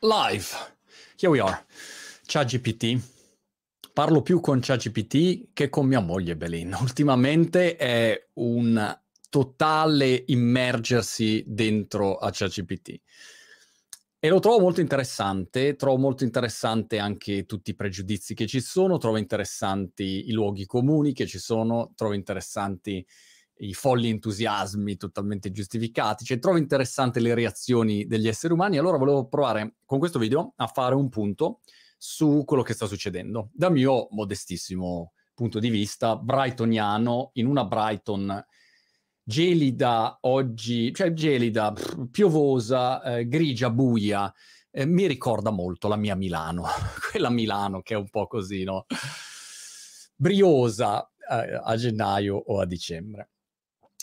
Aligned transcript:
live. 0.00 0.46
Here 1.18 1.30
we 1.30 1.40
are. 1.40 1.64
ChatGPT. 2.24 2.98
Parlo 3.92 4.22
più 4.22 4.40
con 4.40 4.60
ChatGPT 4.60 5.48
che 5.52 5.68
con 5.68 5.86
mia 5.86 6.00
moglie 6.00 6.36
Belin. 6.36 6.74
Ultimamente 6.80 7.76
è 7.76 8.28
un 8.34 8.98
totale 9.28 10.24
immergersi 10.26 11.44
dentro 11.46 12.16
a 12.16 12.30
ChatGPT. 12.32 13.00
E 14.18 14.28
lo 14.28 14.38
trovo 14.38 14.60
molto 14.60 14.80
interessante, 14.80 15.76
trovo 15.76 15.98
molto 15.98 16.24
interessante 16.24 16.98
anche 16.98 17.46
tutti 17.46 17.70
i 17.70 17.74
pregiudizi 17.74 18.34
che 18.34 18.46
ci 18.46 18.60
sono, 18.60 18.98
trovo 18.98 19.16
interessanti 19.16 20.28
i 20.28 20.32
luoghi 20.32 20.66
comuni 20.66 21.12
che 21.12 21.26
ci 21.26 21.38
sono, 21.38 21.92
trovo 21.94 22.12
interessanti 22.14 23.06
i 23.60 23.74
folli 23.74 24.08
entusiasmi 24.08 24.96
totalmente 24.96 25.50
giustificati, 25.50 26.24
cioè 26.24 26.38
trovo 26.38 26.58
interessanti 26.58 27.20
le 27.20 27.34
reazioni 27.34 28.06
degli 28.06 28.28
esseri 28.28 28.52
umani, 28.52 28.78
allora 28.78 28.96
volevo 28.96 29.26
provare 29.26 29.76
con 29.84 29.98
questo 29.98 30.18
video 30.18 30.52
a 30.56 30.66
fare 30.66 30.94
un 30.94 31.08
punto 31.08 31.60
su 31.98 32.44
quello 32.46 32.62
che 32.62 32.72
sta 32.72 32.86
succedendo. 32.86 33.50
Dal 33.52 33.72
mio 33.72 34.08
modestissimo 34.10 35.12
punto 35.34 35.58
di 35.58 35.70
vista, 35.70 36.16
brightoniano, 36.16 37.30
in 37.34 37.46
una 37.46 37.64
Brighton 37.64 38.44
gelida 39.22 40.18
oggi, 40.22 40.92
cioè 40.94 41.12
gelida, 41.12 41.72
piovosa, 42.10 43.02
eh, 43.02 43.28
grigia, 43.28 43.70
buia, 43.70 44.32
eh, 44.70 44.86
mi 44.86 45.06
ricorda 45.06 45.50
molto 45.50 45.88
la 45.88 45.96
mia 45.96 46.14
Milano, 46.14 46.64
quella 47.10 47.30
Milano 47.30 47.82
che 47.82 47.94
è 47.94 47.96
un 47.96 48.08
po' 48.08 48.26
così, 48.26 48.64
no? 48.64 48.86
Briosa 50.16 51.10
eh, 51.30 51.60
a 51.62 51.76
gennaio 51.76 52.36
o 52.36 52.60
a 52.60 52.66
dicembre. 52.66 53.30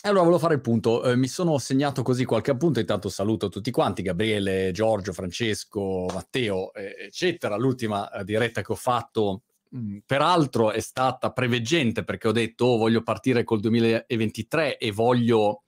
Allora 0.02 0.20
volevo 0.20 0.38
fare 0.38 0.54
il 0.54 0.60
punto, 0.60 1.02
eh, 1.02 1.16
mi 1.16 1.26
sono 1.26 1.58
segnato 1.58 2.02
così 2.02 2.24
qualche 2.24 2.52
appunto, 2.52 2.78
intanto 2.78 3.08
saluto 3.08 3.48
tutti 3.48 3.72
quanti, 3.72 4.02
Gabriele, 4.02 4.70
Giorgio, 4.70 5.12
Francesco, 5.12 6.06
Matteo, 6.12 6.72
eh, 6.72 6.94
eccetera. 7.06 7.56
L'ultima 7.56 8.08
eh, 8.12 8.22
diretta 8.22 8.62
che 8.62 8.70
ho 8.70 8.76
fatto, 8.76 9.42
mh, 9.70 9.78
mm, 9.78 9.98
peraltro, 10.06 10.70
è 10.70 10.78
stata 10.78 11.32
preveggente 11.32 12.04
perché 12.04 12.28
ho 12.28 12.32
detto 12.32 12.66
oh, 12.66 12.76
voglio 12.76 13.02
partire 13.02 13.42
col 13.42 13.58
2023 13.58 14.78
e 14.78 14.92
voglio 14.92 15.64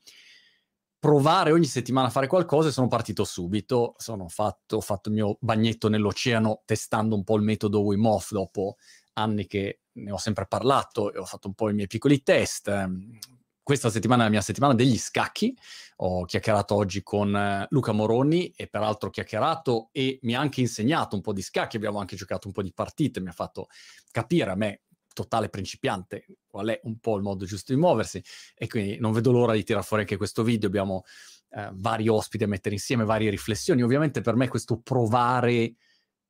provare 1.00 1.50
ogni 1.50 1.64
settimana 1.64 2.06
a 2.06 2.10
fare 2.10 2.28
qualcosa 2.28 2.68
e 2.68 2.72
sono 2.72 2.86
partito 2.86 3.24
subito, 3.24 3.94
sono 3.96 4.28
fatto, 4.28 4.76
ho 4.76 4.80
fatto 4.80 5.08
il 5.08 5.16
mio 5.16 5.38
bagnetto 5.40 5.88
nell'oceano 5.88 6.62
testando 6.64 7.16
un 7.16 7.24
po' 7.24 7.36
il 7.36 7.42
metodo 7.42 7.80
Wim 7.80 8.06
Hof 8.06 8.30
dopo 8.30 8.76
anni 9.14 9.46
che 9.46 9.80
ne 9.92 10.12
ho 10.12 10.18
sempre 10.18 10.46
parlato 10.46 11.12
e 11.12 11.18
ho 11.18 11.24
fatto 11.24 11.48
un 11.48 11.54
po' 11.54 11.68
i 11.68 11.74
miei 11.74 11.88
piccoli 11.88 12.22
test, 12.22 12.68
ehm, 12.68 13.18
questa 13.62 13.90
settimana 13.90 14.22
è 14.22 14.24
la 14.24 14.30
mia 14.30 14.40
settimana 14.40 14.74
degli 14.74 14.98
scacchi. 14.98 15.56
Ho 15.96 16.24
chiacchierato 16.24 16.74
oggi 16.74 17.02
con 17.02 17.34
eh, 17.34 17.66
Luca 17.70 17.92
Moroni 17.92 18.50
e 18.56 18.66
peraltro 18.68 19.08
ho 19.08 19.12
chiacchierato 19.12 19.90
e 19.92 20.18
mi 20.22 20.34
ha 20.34 20.40
anche 20.40 20.60
insegnato 20.60 21.14
un 21.16 21.22
po' 21.22 21.32
di 21.32 21.42
scacchi. 21.42 21.76
Abbiamo 21.76 21.98
anche 21.98 22.16
giocato 22.16 22.46
un 22.46 22.52
po' 22.52 22.62
di 22.62 22.72
partite, 22.72 23.20
mi 23.20 23.28
ha 23.28 23.32
fatto 23.32 23.68
capire 24.10 24.50
a 24.50 24.54
me, 24.54 24.82
totale 25.12 25.48
principiante, 25.48 26.26
qual 26.46 26.68
è 26.68 26.80
un 26.84 26.98
po' 26.98 27.16
il 27.16 27.22
modo 27.22 27.44
giusto 27.44 27.72
di 27.72 27.78
muoversi. 27.78 28.22
E 28.54 28.66
quindi 28.66 28.98
non 28.98 29.12
vedo 29.12 29.30
l'ora 29.30 29.52
di 29.52 29.62
tirare 29.62 29.84
fuori 29.84 30.02
anche 30.02 30.16
questo 30.16 30.42
video. 30.42 30.68
Abbiamo 30.68 31.04
eh, 31.50 31.70
vari 31.74 32.08
ospiti 32.08 32.44
a 32.44 32.48
mettere 32.48 32.74
insieme, 32.74 33.04
varie 33.04 33.30
riflessioni. 33.30 33.82
Ovviamente 33.82 34.20
per 34.20 34.36
me 34.36 34.48
questo 34.48 34.80
provare 34.80 35.74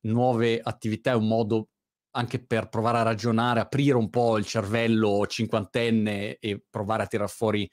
nuove 0.01 0.59
attività 0.61 1.11
è 1.11 1.15
un 1.15 1.27
modo 1.27 1.69
anche 2.11 2.43
per 2.43 2.69
provare 2.69 2.99
a 2.99 3.03
ragionare, 3.03 3.59
aprire 3.59 3.95
un 3.95 4.09
po' 4.09 4.37
il 4.37 4.45
cervello 4.45 5.25
cinquantenne 5.25 6.37
e 6.39 6.63
provare 6.69 7.03
a 7.03 7.07
tirar 7.07 7.29
fuori 7.29 7.69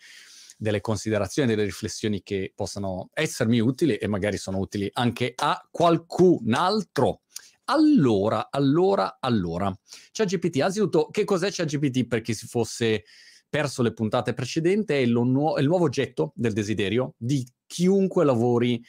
delle 0.56 0.80
considerazioni, 0.80 1.48
delle 1.48 1.64
riflessioni 1.64 2.22
che 2.22 2.52
possano 2.54 3.10
essermi 3.14 3.60
utili 3.60 3.96
e 3.96 4.08
magari 4.08 4.36
sono 4.36 4.58
utili 4.58 4.90
anche 4.92 5.32
a 5.36 5.66
qualcun 5.70 6.52
altro. 6.52 7.22
Allora, 7.66 8.48
allora, 8.50 9.18
allora, 9.20 9.72
ChatGPT, 10.10 10.60
anzitutto, 10.60 11.08
che 11.10 11.24
cos'è 11.24 11.50
ChatGPT 11.50 12.06
per 12.06 12.22
chi 12.22 12.34
si 12.34 12.46
fosse 12.46 13.04
perso 13.48 13.82
le 13.82 13.92
puntate 13.92 14.32
precedenti? 14.32 14.94
È, 14.94 15.04
nu- 15.04 15.54
è 15.54 15.60
il 15.60 15.66
nuovo 15.66 15.84
oggetto 15.84 16.32
del 16.34 16.52
desiderio 16.52 17.14
di 17.16 17.46
chiunque 17.66 18.24
lavori 18.24 18.82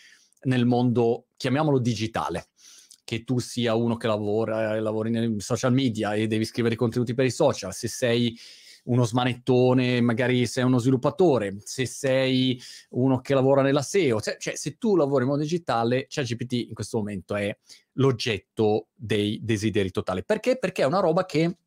nel 0.43 0.65
mondo, 0.65 1.27
chiamiamolo 1.35 1.79
digitale 1.79 2.48
che 3.09 3.23
tu 3.23 3.39
sia 3.39 3.73
uno 3.73 3.97
che 3.97 4.05
lavora, 4.05 4.75
eh, 4.75 4.81
lavori 4.81 5.09
nei 5.09 5.39
social 5.39 5.73
media 5.73 6.13
e 6.13 6.27
devi 6.27 6.45
scrivere 6.45 6.75
contenuti 6.75 7.15
per 7.15 7.25
i 7.25 7.31
social, 7.31 7.73
se 7.73 7.87
sei 7.87 8.37
uno 8.83 9.03
smanettone, 9.03 9.99
magari 9.99 10.45
sei 10.45 10.63
uno 10.63 10.77
sviluppatore, 10.77 11.57
se 11.63 11.87
sei 11.87 12.61
uno 12.89 13.19
che 13.19 13.33
lavora 13.33 13.63
nella 13.63 13.81
SEO, 13.81 14.21
cioè, 14.21 14.37
cioè 14.37 14.55
se 14.55 14.77
tu 14.77 14.95
lavori 14.95 15.23
in 15.23 15.29
modo 15.29 15.41
digitale, 15.41 16.05
ChatGPT 16.07 16.67
in 16.67 16.75
questo 16.75 16.99
momento 16.99 17.33
è 17.33 17.57
l'oggetto 17.93 18.89
dei 18.93 19.39
desideri 19.41 19.89
totali. 19.89 20.23
Perché? 20.23 20.59
Perché 20.59 20.83
è 20.83 20.85
una 20.85 20.99
roba 20.99 21.25
che 21.25 21.57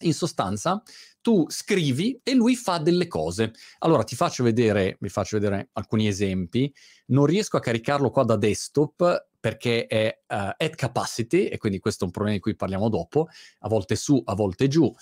in 0.00 0.14
sostanza 0.14 0.82
tu 1.20 1.44
scrivi 1.48 2.20
e 2.22 2.34
lui 2.34 2.54
fa 2.54 2.78
delle 2.78 3.08
cose. 3.08 3.52
Allora 3.80 4.04
ti 4.04 4.14
faccio 4.14 4.44
vedere, 4.44 4.96
vi 5.00 5.08
faccio 5.08 5.38
vedere 5.38 5.70
alcuni 5.72 6.06
esempi. 6.06 6.72
Non 7.06 7.26
riesco 7.26 7.56
a 7.56 7.60
caricarlo 7.60 8.10
qua 8.10 8.22
da 8.22 8.36
desktop 8.36 9.30
perché 9.40 9.86
è 9.86 10.20
uh, 10.28 10.54
at 10.56 10.74
capacity, 10.76 11.46
e 11.46 11.58
quindi 11.58 11.80
questo 11.80 12.04
è 12.04 12.06
un 12.06 12.12
problema 12.12 12.36
di 12.36 12.42
cui 12.42 12.54
parliamo 12.54 12.88
dopo, 12.88 13.26
a 13.60 13.68
volte 13.68 13.96
su, 13.96 14.20
a 14.24 14.34
volte 14.34 14.68
giù, 14.68 14.92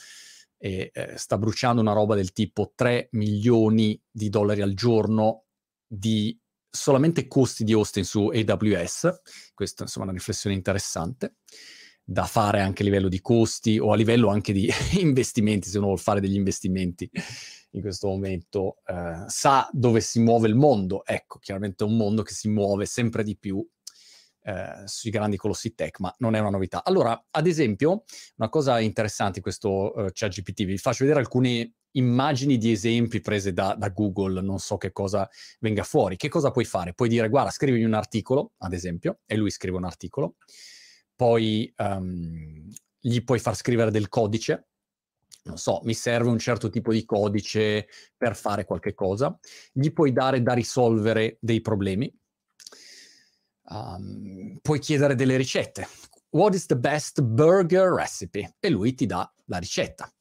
e 0.59 0.91
eh, 0.93 1.15
sta 1.17 1.37
bruciando 1.37 1.81
una 1.81 1.93
roba 1.93 2.15
del 2.15 2.33
tipo 2.33 2.73
3 2.75 3.09
milioni 3.13 4.01
di 4.11 4.29
dollari 4.29 4.63
al 4.63 4.73
giorno 4.73 5.45
di 5.87 6.39
solamente 6.71 7.27
costi 7.27 7.65
di 7.65 7.75
hosting 7.75 8.05
su 8.05 8.31
AWS. 8.33 9.21
Questa 9.55 9.83
insomma 9.83 10.07
è 10.07 10.09
una 10.09 10.19
riflessione 10.19 10.57
interessante 10.57 11.37
da 12.05 12.25
fare 12.25 12.61
anche 12.61 12.83
a 12.83 12.85
livello 12.85 13.09
di 13.09 13.21
costi 13.21 13.79
o 13.79 13.93
a 13.93 13.97
livello 13.97 14.29
anche 14.29 14.53
di 14.53 14.69
investimenti, 15.01 15.69
se 15.69 15.79
uno 15.79 15.87
vuole 15.87 16.01
fare 16.01 16.21
degli 16.21 16.37
investimenti 16.37 17.11
in 17.71 17.81
questo 17.81 18.09
momento, 18.09 18.77
eh, 18.87 19.25
sa 19.27 19.69
dove 19.73 20.01
si 20.01 20.21
muove 20.21 20.49
il 20.49 20.55
mondo. 20.55 21.05
Ecco, 21.05 21.39
chiaramente 21.39 21.85
è 21.85 21.87
un 21.87 21.97
mondo 21.97 22.23
che 22.23 22.33
si 22.33 22.49
muove 22.49 22.87
sempre 22.87 23.25
di 23.25 23.37
più 23.37 23.67
eh, 24.47 24.83
sui 24.85 25.11
grandi 25.11 25.37
colossi 25.37 25.75
tech, 25.75 26.01
ma 26.01 26.15
non 26.19 26.35
è 26.35 26.39
una 26.39 26.51
novità. 26.51 26.85
Allora, 26.85 27.21
ad 27.31 27.47
esempio, 27.47 28.05
una 28.37 28.49
cosa 28.49 28.79
interessante 28.79 29.39
in 29.39 29.43
questo 29.43 29.93
uh, 29.97 30.09
ChatGPT, 30.13 30.65
vi 30.65 30.77
faccio 30.77 31.05
vedere 31.05 31.21
alcune 31.21 31.77
immagini 31.93 32.59
di 32.59 32.73
esempi 32.73 33.21
prese 33.21 33.53
da, 33.53 33.75
da, 33.75 33.89
Google, 33.89 34.43
non 34.43 34.59
so 34.59 34.77
che 34.77 34.93
cosa 34.93 35.29
venga 35.61 35.83
fuori. 35.83 36.17
Che 36.17 36.29
cosa 36.29 36.51
puoi 36.51 36.65
fare? 36.65 36.93
Puoi 36.93 37.09
dire, 37.09 37.29
guarda, 37.29 37.51
scrivimi 37.51 37.85
un 37.85 37.95
articolo, 37.95 38.53
ad 38.59 38.73
esempio, 38.73 39.21
e 39.27 39.37
lui 39.37 39.51
scrive 39.51 39.77
un 39.79 39.85
articolo, 39.85 40.37
poi 41.15 41.73
um, 41.79 42.71
gli 42.99 43.23
puoi 43.23 43.39
far 43.39 43.55
scrivere 43.55 43.91
del 43.91 44.09
codice, 44.09 44.69
non 45.45 45.59
so, 45.59 45.81
mi 45.85 45.95
serve 45.95 46.31
un 46.31 46.39
certo 46.39 46.71
tipo 46.71 46.93
di 46.93 47.05
codice 47.05 47.87
per 48.17 48.35
fare 48.35 48.65
qualche 48.65 48.95
cosa, 48.95 49.39
gli 49.73 49.93
puoi 49.93 50.13
dare 50.13 50.43
da 50.43 50.55
risolvere 50.55 51.37
dei 51.41 51.61
problemi, 51.61 52.13
um, 53.69 54.59
puoi 54.63 54.79
chiedere 54.79 55.15
delle 55.15 55.37
ricette. 55.37 55.87
What 56.31 56.55
is 56.55 56.67
the 56.67 56.77
best 56.77 57.23
burger 57.23 57.93
recipe? 57.93 58.57
E 58.59 58.69
lui 58.69 58.95
ti 58.95 59.07
dà 59.07 59.31
la 59.47 59.59
ricetta. 59.59 60.13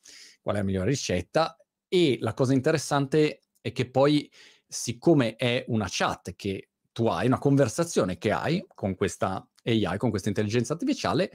Qual 0.41 0.55
è 0.55 0.59
la 0.59 0.65
migliore 0.65 0.89
ricetta? 0.89 1.57
E 1.87 2.17
la 2.19 2.33
cosa 2.33 2.53
interessante 2.53 3.43
è 3.61 3.71
che 3.71 3.89
poi, 3.89 4.29
siccome 4.67 5.35
è 5.35 5.63
una 5.69 5.87
chat 5.89 6.35
che 6.35 6.69
tu 6.91 7.07
hai, 7.07 7.25
una 7.27 7.39
conversazione 7.39 8.17
che 8.17 8.31
hai 8.31 8.63
con 8.75 8.93
questa 8.93 9.47
AI, 9.63 9.97
con 9.97 10.09
questa 10.09 10.29
intelligenza 10.29 10.73
artificiale, 10.73 11.31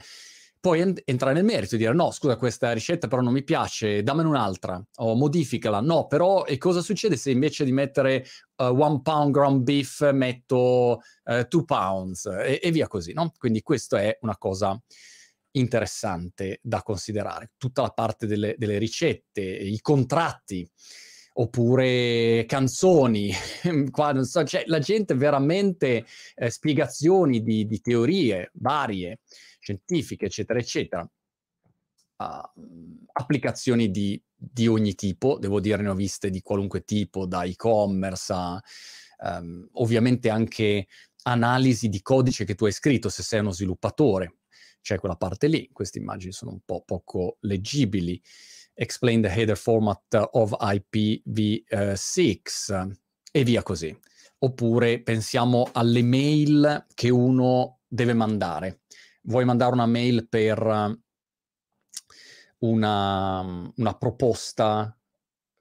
puoi 0.59 0.81
en- 0.81 1.01
entrare 1.05 1.33
nel 1.33 1.45
merito 1.45 1.75
e 1.75 1.77
dire 1.77 1.93
no, 1.93 2.11
scusa, 2.11 2.35
questa 2.35 2.71
ricetta 2.73 3.07
però 3.07 3.21
non 3.21 3.33
mi 3.33 3.43
piace, 3.43 4.03
dammene 4.03 4.27
un'altra, 4.27 4.81
o 4.97 5.15
modificala. 5.15 5.79
No, 5.79 6.07
però 6.07 6.45
e 6.45 6.57
cosa 6.57 6.81
succede 6.81 7.15
se 7.15 7.31
invece 7.31 7.63
di 7.63 7.71
mettere 7.71 8.25
uh, 8.57 8.65
one 8.65 9.01
pound 9.01 9.31
ground 9.31 9.63
beef 9.63 10.09
metto 10.11 10.99
uh, 11.23 11.47
two 11.47 11.63
pounds 11.63 12.25
e-, 12.25 12.59
e, 12.61 12.71
via 12.71 12.87
così, 12.87 13.13
no? 13.13 13.31
Quindi 13.37 13.61
questa 13.61 14.01
è 14.01 14.17
una 14.21 14.37
cosa 14.37 14.79
interessante 15.51 16.59
da 16.61 16.83
considerare. 16.83 17.51
Tutta 17.57 17.81
la 17.81 17.91
parte 17.91 18.27
delle, 18.27 18.55
delle 18.57 18.77
ricette, 18.77 19.41
i 19.41 19.79
contratti, 19.79 20.69
oppure 21.39 22.45
canzoni, 22.45 23.31
qua 23.91 24.11
non 24.11 24.25
so, 24.25 24.43
cioè 24.43 24.63
la 24.67 24.79
gente 24.79 25.15
veramente 25.15 26.05
eh, 26.35 26.49
spiegazioni 26.49 27.41
di, 27.41 27.65
di 27.65 27.79
teorie 27.79 28.51
varie 28.55 29.19
scientifiche, 29.59 30.25
eccetera, 30.25 30.59
eccetera. 30.59 31.09
Uh, 32.17 33.05
applicazioni 33.13 33.89
di, 33.89 34.21
di, 34.35 34.67
ogni 34.67 34.93
tipo, 34.93 35.39
devo 35.39 35.61
dire, 35.61 35.81
ne 35.81 35.87
ho 35.87 35.95
viste 35.95 36.29
di 36.29 36.41
qualunque 36.41 36.83
tipo, 36.83 37.25
da 37.25 37.43
e-commerce 37.43 38.33
a 38.33 38.61
um, 39.39 39.65
ovviamente 39.73 40.29
anche 40.29 40.87
analisi 41.23 41.87
di 41.87 42.01
codice 42.01 42.43
che 42.43 42.55
tu 42.55 42.65
hai 42.65 42.73
scritto 42.73 43.07
se 43.07 43.23
sei 43.23 43.39
uno 43.39 43.51
sviluppatore. 43.51 44.39
C'è 44.81 44.97
quella 44.97 45.15
parte 45.15 45.47
lì, 45.47 45.69
queste 45.71 45.99
immagini 45.99 46.33
sono 46.33 46.51
un 46.51 46.59
po' 46.65 46.83
poco 46.85 47.37
leggibili. 47.41 48.21
Explain 48.81 49.21
the 49.21 49.29
header 49.29 49.57
format 49.57 50.29
of 50.31 50.55
IPv6 50.57 52.91
e 53.31 53.43
via 53.43 53.61
così. 53.61 53.93
Oppure 54.39 55.01
pensiamo 55.01 55.67
alle 55.73 56.01
mail 56.01 56.85
che 56.93 57.09
uno 57.09 57.79
deve 57.85 58.13
mandare. 58.13 58.83
Vuoi 59.23 59.43
mandare 59.43 59.73
una 59.73 59.85
mail 59.85 60.29
per 60.29 60.97
una, 62.59 63.71
una 63.75 63.97
proposta 63.97 64.97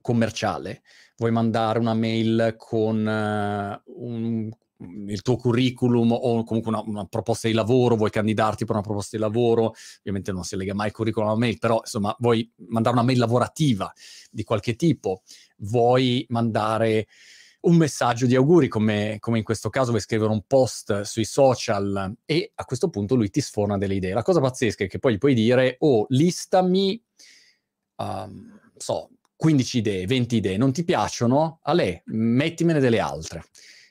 commerciale, 0.01 0.83
vuoi 1.17 1.33
mandare 1.33 1.79
una 1.79 1.95
mail 1.95 2.55
con 2.57 3.05
uh, 3.05 3.81
un, 4.01 4.51
il 4.79 5.23
tuo 5.23 5.37
curriculum 5.37 6.13
o 6.13 6.45
comunque 6.45 6.71
una, 6.71 6.83
una, 6.85 7.05
proposta 7.07 7.49
di 7.49 7.55
lavoro, 7.55 7.97
vuoi 7.97 8.11
candidarti 8.11 8.65
per 8.65 8.77
una 8.77 8.85
proposta 8.85 9.17
di 9.17 9.23
lavoro, 9.23 9.75
ovviamente 9.99 10.33
non 10.33 10.45
si 10.45 10.57
lega 10.57 10.75
mai 10.75 10.89
il 10.89 10.93
curriculum 10.93 11.29
alla 11.29 11.39
mail, 11.39 11.59
però 11.59 11.81
insomma 11.81 12.15
vuoi 12.21 12.49
mandare 12.69 12.97
una 12.97 13.05
mail 13.05 13.19
lavorativa 13.19 13.93
di 14.31 14.45
qualche 14.45 14.77
tipo, 14.77 15.23
vuoi 15.59 16.25
mandare 16.29 17.07
un 17.61 17.77
messaggio 17.77 18.27
di 18.27 18.37
auguri, 18.37 18.69
come, 18.69 19.17
come, 19.19 19.39
in 19.39 19.45
questo 19.45 19.69
caso 19.69 19.91
vuoi 19.91 20.01
scrivere 20.01 20.31
un 20.31 20.43
post 20.47 21.03
sui 21.03 21.25
social 21.25 22.15
e 22.25 22.53
a 22.55 22.65
questo 22.65 22.89
punto 22.89 23.17
lui 23.17 23.31
ti 23.31 23.41
sforna 23.41 23.77
delle 23.77 23.97
idee. 23.97 24.15
La 24.15 24.23
cosa 24.23 24.41
pazzesca 24.41 24.85
è 24.85 24.89
che 24.89 25.01
poi 25.01 25.15
gli 25.15 25.19
puoi 25.19 25.35
dire, 25.35 25.77
oh, 25.81 26.07
listami, 26.09 27.03
um, 27.97 28.61
so, 28.77 29.11
15 29.35 29.79
idee, 29.79 30.07
20 30.07 30.37
idee, 30.37 30.57
non 30.57 30.73
ti 30.73 30.85
piacciono? 30.85 31.59
A 31.63 31.73
lei, 31.73 32.01
mettimene 32.07 32.79
delle 32.79 33.01
altre. 33.01 33.45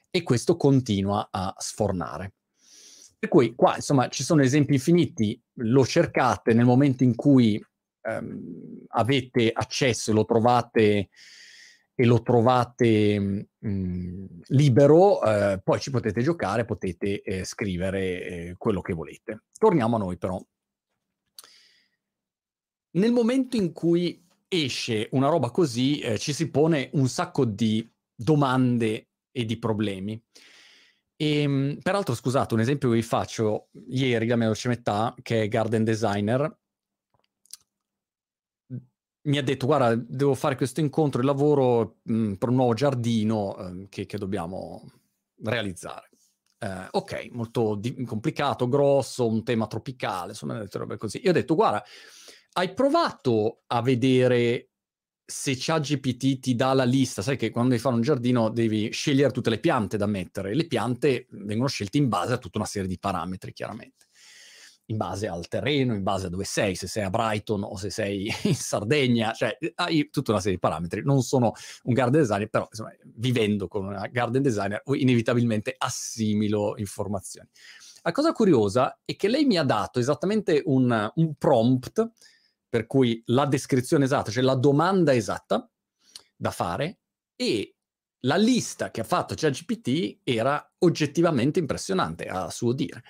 E 0.10 0.24
questo 0.24 0.56
continua 0.56 1.30
a 1.32 1.54
sfornare. 1.58 2.34
Per 3.20 3.30
cui 3.30 3.56
qua, 3.56 3.76
insomma, 3.76 4.10
ci 4.10 4.24
sono 4.24 4.42
esempi 4.42 4.74
infiniti, 4.74 5.42
lo 5.60 5.86
cercate 5.86 6.54
nel 6.54 6.66
momento 6.66 7.04
in 7.04 7.16
cui 7.16 7.64
um, 8.04 8.86
avete 8.90 9.52
accesso 9.52 10.12
e 10.12 10.14
lo 10.14 10.26
trovate 10.26 11.10
e 12.00 12.06
lo 12.06 12.22
trovate 12.22 13.50
mh, 13.58 14.26
libero, 14.50 15.24
eh, 15.24 15.60
poi 15.64 15.80
ci 15.80 15.90
potete 15.90 16.22
giocare, 16.22 16.64
potete 16.64 17.24
eh, 17.24 17.44
scrivere 17.44 18.00
eh, 18.00 18.56
quello 18.56 18.82
che 18.82 18.94
volete. 18.94 19.46
Torniamo 19.58 19.96
a 19.96 20.00
noi 20.00 20.18
però. 20.20 20.40
Nel 22.92 23.12
momento 23.12 23.58
in 23.58 23.74
cui 23.74 24.24
esce 24.48 25.10
una 25.14 25.30
roba 25.30 25.50
così, 25.50 26.00
eh, 26.00 26.20
ci 26.20 26.34
si 26.34 26.52
pone 26.52 26.92
un 26.94 27.08
sacco 27.08 27.46
di 27.46 27.88
domande 28.14 29.08
e 29.38 29.46
di 29.46 29.60
problemi. 29.60 30.20
E, 31.16 31.42
ehm, 31.42 31.78
peraltro, 31.84 32.16
scusate, 32.16 32.56
un 32.56 32.60
esempio 32.60 32.90
che 32.90 32.96
vi 32.96 33.04
faccio, 33.04 33.70
ieri 33.90 34.26
la 34.26 34.36
mia 34.36 34.48
dolce 34.48 34.68
metà, 34.68 35.14
che 35.22 35.44
è 35.44 35.48
garden 35.48 35.84
designer, 35.84 36.58
mi 39.28 39.38
ha 39.38 39.44
detto, 39.44 39.66
guarda, 39.68 39.94
devo 39.96 40.34
fare 40.34 40.56
questo 40.56 40.80
incontro 40.80 41.20
di 41.20 41.28
lavoro 41.28 41.98
mh, 42.04 42.34
per 42.34 42.50
un 42.50 42.56
nuovo 42.56 42.74
giardino 42.74 43.58
eh, 43.58 43.88
che, 43.90 44.06
che, 44.06 44.18
dobbiamo 44.18 44.90
realizzare. 45.44 46.10
Eh, 46.58 46.88
ok, 46.92 47.28
molto 47.32 47.76
di- 47.76 48.04
complicato, 48.06 48.68
grosso, 48.68 49.28
un 49.28 49.44
tema 49.44 49.68
tropicale, 49.68 50.30
insomma, 50.32 50.66
robe 50.72 50.98
così. 50.98 51.22
Io 51.24 51.30
ho 51.30 51.34
detto, 51.34 51.56
guarda, 51.56 51.84
hai 52.54 52.74
provato 52.74 53.64
a 53.68 53.82
vedere 53.82 54.70
se 55.30 55.56
ChatGPT 55.58 56.40
ti 56.40 56.56
dà 56.56 56.72
la 56.72 56.86
lista, 56.86 57.22
sai 57.22 57.36
che 57.36 57.52
quando 57.52 57.72
devi 57.72 57.82
fare 57.82 57.96
un 57.96 58.02
giardino 58.02 58.50
devi 58.50 58.90
scegliere 58.92 59.34
tutte 59.34 59.50
le 59.50 59.60
piante 59.60 59.98
da 59.98 60.06
mettere, 60.06 60.56
le 60.56 60.68
piante 60.68 61.28
vengono 61.32 61.68
scelte 61.68 61.98
in 61.98 62.08
base 62.08 62.32
a 62.32 62.38
tutta 62.38 62.60
una 62.60 62.68
serie 62.68 62.88
di 62.88 62.98
parametri, 62.98 63.52
chiaramente 63.52 64.06
in 64.90 64.96
base 64.96 65.28
al 65.28 65.50
terreno, 65.50 65.94
in 65.94 66.04
base 66.04 66.28
a 66.28 66.30
dove 66.30 66.46
sei, 66.46 66.76
se 66.76 66.88
sei 66.88 67.04
a 67.04 67.10
Brighton 67.10 67.64
o 67.64 67.76
se 67.76 67.90
sei 67.90 68.32
in 68.44 68.56
Sardegna, 68.56 69.34
cioè 69.34 69.58
hai 69.76 70.10
tutta 70.10 70.32
una 70.32 70.40
serie 70.40 70.56
di 70.56 70.62
parametri. 70.62 71.02
Non 71.04 71.22
sono 71.22 71.52
un 71.84 71.94
garden 71.94 72.22
designer, 72.22 72.50
però 72.50 72.68
insomma, 72.70 72.92
vivendo 73.16 73.68
con 73.68 73.86
una 73.86 74.08
garden 74.08 74.42
designer 74.42 74.82
inevitabilmente 74.86 75.76
assimilo 75.78 76.76
informazioni. 76.78 77.50
La 78.04 78.14
cosa 78.14 78.32
curiosa 78.32 79.00
è 79.04 79.18
che 79.18 79.28
lei 79.28 79.44
mi 79.44 79.58
ha 79.58 79.64
dato 79.64 80.00
esattamente 80.00 80.62
un, 80.66 81.12
un 81.16 81.34
prompt, 81.36 82.10
per 82.70 82.86
cui 82.86 83.22
la 83.28 83.46
descrizione 83.46 84.06
esatta, 84.06 84.32
cioè 84.32 84.44
la 84.44 84.56
domanda 84.56 85.14
esatta 85.14 85.70
da 86.36 86.52
fare, 86.52 87.00
e 87.36 87.76
la 88.22 88.36
lista 88.36 88.92
che 88.92 89.02
ha 89.02 89.06
fatto 89.06 89.36
ChatGPT 89.36 90.20
era 90.24 90.74
oggettivamente 90.80 91.60
impressionante, 91.60 92.26
a 92.26 92.50
suo 92.50 92.74
dire. 92.74 93.04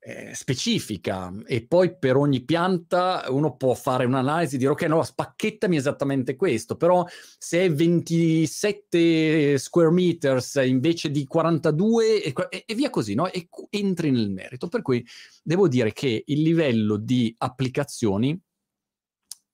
Eh, 0.00 0.32
specifica. 0.32 1.32
E 1.44 1.66
poi 1.66 1.98
per 1.98 2.16
ogni 2.16 2.44
pianta 2.44 3.24
uno 3.28 3.56
può 3.56 3.74
fare 3.74 4.04
un'analisi 4.04 4.54
e 4.54 4.58
dire 4.58 4.70
ok 4.70 4.82
no 4.82 5.02
spacchettami 5.02 5.76
esattamente 5.76 6.36
questo 6.36 6.76
però 6.76 7.04
se 7.36 7.64
è 7.64 7.70
27 7.72 9.58
square 9.58 9.90
meters 9.90 10.54
invece 10.64 11.10
di 11.10 11.26
42 11.26 12.22
e, 12.22 12.32
e, 12.64 12.74
via 12.76 12.90
così 12.90 13.14
no? 13.14 13.28
e 13.30 13.48
entri 13.70 14.12
nel 14.12 14.30
merito. 14.30 14.68
Per 14.68 14.82
cui 14.82 15.04
devo 15.42 15.66
dire 15.66 15.92
che 15.92 16.22
il 16.26 16.42
livello 16.42 16.96
di 16.96 17.34
applicazioni 17.36 18.40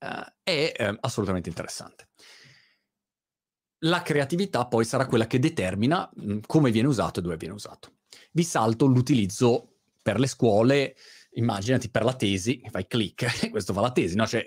eh, 0.05 0.33
è 0.43 0.73
eh, 0.77 0.97
assolutamente 1.01 1.49
interessante 1.49 2.09
la 3.85 4.03
creatività 4.03 4.67
poi 4.67 4.85
sarà 4.85 5.07
quella 5.07 5.27
che 5.27 5.39
determina 5.39 6.09
mh, 6.15 6.39
come 6.47 6.71
viene 6.71 6.89
usato 6.89 7.21
e 7.21 7.23
dove 7.23 7.37
viene 7.37 7.55
usato 7.55 7.93
vi 8.33 8.43
salto 8.43 8.87
l'utilizzo 8.87 9.75
per 10.05 10.19
le 10.19 10.27
scuole, 10.27 10.97
immaginati 11.33 11.91
per 11.91 12.05
la 12.05 12.15
tesi, 12.15 12.61
fai 12.71 12.87
clic, 12.87 13.49
questo 13.51 13.73
fa 13.73 13.81
la 13.81 13.91
tesi, 13.91 14.17
no? 14.17 14.27
Cioè, 14.27 14.45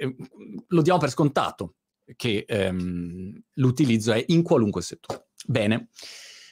lo 0.68 0.82
diamo 0.84 1.00
per 1.00 1.10
scontato 1.10 1.78
che 2.16 2.46
ehm, 2.48 3.34
l'utilizzo 3.54 4.14
è 4.14 4.24
in 4.28 4.44
qualunque 4.44 4.84
settore. 4.84 5.30
Bene, 5.46 5.90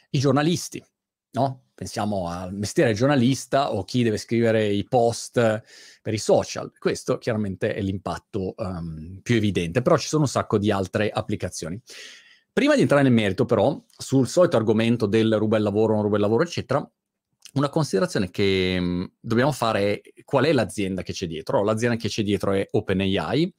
i 0.09 0.19
giornalisti, 0.19 0.83
no? 1.35 1.63
Pensiamo 1.75 2.27
al 2.29 2.53
mestiere 2.53 2.93
giornalista 2.93 3.73
o 3.73 3.83
chi 3.83 4.03
deve 4.03 4.17
scrivere 4.17 4.65
i 4.65 4.85
post 4.85 5.33
per 6.01 6.13
i 6.13 6.17
social. 6.17 6.71
Questo 6.77 7.17
chiaramente 7.17 7.73
è 7.73 7.81
l'impatto 7.81 8.53
um, 8.57 9.19
più 9.21 9.35
evidente, 9.35 9.81
però 9.81 9.97
ci 9.97 10.07
sono 10.07 10.23
un 10.23 10.29
sacco 10.29 10.57
di 10.57 10.71
altre 10.71 11.09
applicazioni. 11.09 11.79
Prima 12.53 12.75
di 12.75 12.81
entrare 12.81 13.03
nel 13.03 13.11
merito, 13.11 13.43
però, 13.43 13.83
sul 13.89 14.29
solito 14.29 14.55
argomento 14.55 15.05
del 15.05 15.37
ruba 15.37 15.57
il 15.57 15.63
lavoro, 15.63 15.93
non 15.93 16.03
ruba 16.03 16.15
il 16.15 16.21
lavoro, 16.21 16.43
eccetera, 16.43 16.89
una 17.55 17.69
considerazione 17.69 18.29
che 18.31 18.79
mh, 18.79 18.83
mhmm, 18.83 19.11
dobbiamo 19.19 19.51
fare 19.51 19.99
è 19.99 20.23
qual 20.23 20.45
è 20.45 20.53
l'azienda 20.53 21.01
che 21.03 21.11
c'è 21.11 21.27
dietro. 21.27 21.63
L'azienda 21.63 21.97
che 21.97 22.07
c'è 22.07 22.23
dietro 22.23 22.53
è 22.53 22.65
OpenAI, 22.71 23.53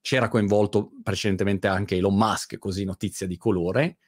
c'era 0.00 0.28
coinvolto 0.28 0.92
precedentemente 1.02 1.66
anche 1.66 1.96
Elon 1.96 2.14
Musk, 2.14 2.58
così 2.58 2.84
notizia 2.84 3.26
di 3.26 3.36
colore. 3.36 3.98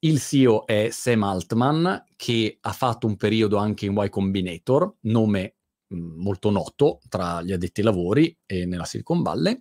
Il 0.00 0.20
CEO 0.20 0.64
è 0.64 0.90
Sam 0.92 1.24
Altman, 1.24 2.04
che 2.14 2.58
ha 2.60 2.72
fatto 2.72 3.08
un 3.08 3.16
periodo 3.16 3.56
anche 3.56 3.86
in 3.86 3.96
Y 3.96 4.08
Combinator, 4.08 4.94
nome 5.00 5.56
mhmm, 5.88 6.22
molto 6.22 6.50
noto 6.50 7.00
tra 7.08 7.42
gli 7.42 7.50
addetti 7.50 7.80
ai 7.80 7.86
lavori 7.86 8.38
e 8.46 8.64
nella 8.64 8.84
Silicon 8.84 9.22
Valley. 9.22 9.60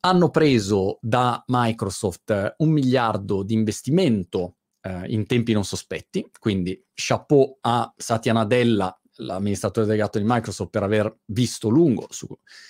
Hanno 0.00 0.30
preso 0.30 0.98
da 1.02 1.44
Microsoft 1.48 2.54
un 2.58 2.70
miliardo 2.70 3.42
di 3.42 3.52
investimento 3.52 4.56
eh, 4.80 5.08
in 5.08 5.26
tempi 5.26 5.52
non 5.52 5.64
sospetti, 5.64 6.26
quindi 6.38 6.82
chapeau 6.94 7.58
a 7.60 7.92
Satya 7.98 8.32
Nadella, 8.32 8.98
l'amministratore 9.16 9.86
delegato 9.86 10.18
di 10.18 10.24
Microsoft, 10.26 10.70
per 10.70 10.82
aver 10.82 11.18
visto 11.26 11.68
lungo 11.68 12.06
su, 12.10 12.26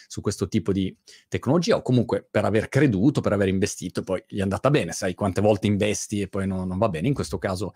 su, 0.06 0.20
questo 0.20 0.48
tipo 0.48 0.72
di 0.72 0.94
tecnologia 1.28 1.76
o 1.76 1.82
comunque 1.82 2.26
per 2.30 2.44
aver 2.44 2.68
creduto, 2.68 3.20
per 3.20 3.32
aver 3.32 3.48
investito, 3.48 4.02
poi 4.02 4.22
gli 4.26 4.38
è 4.38 4.42
andata 4.42 4.70
bene, 4.70 4.92
sai 4.92 5.14
quante 5.14 5.40
volte 5.40 5.66
investi 5.66 6.20
e 6.20 6.28
poi 6.28 6.46
non, 6.46 6.66
non 6.68 6.78
va 6.78 6.88
bene, 6.88 7.08
in 7.08 7.14
questo 7.14 7.38
caso 7.38 7.72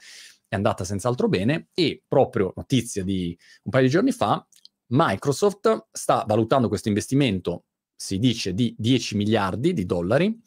è 0.47 0.55
andata 0.55 0.85
senz'altro 0.85 1.29
bene 1.29 1.69
e 1.75 2.03
proprio 2.07 2.53
notizia 2.57 3.05
di 3.05 3.37
un 3.65 3.71
paio 3.71 3.85
di 3.85 3.91
giorni 3.91 4.13
fa, 4.13 4.47
Microsoft 4.89 5.89
sta 5.93 6.25
valutando 6.27 6.69
questo 6.69 6.89
investimento, 6.89 7.65
si 7.95 8.19
dice, 8.19 8.55
di 8.55 8.75
10 8.79 9.17
miliardi 9.17 9.73
di 9.73 9.85
dollari 9.85 10.41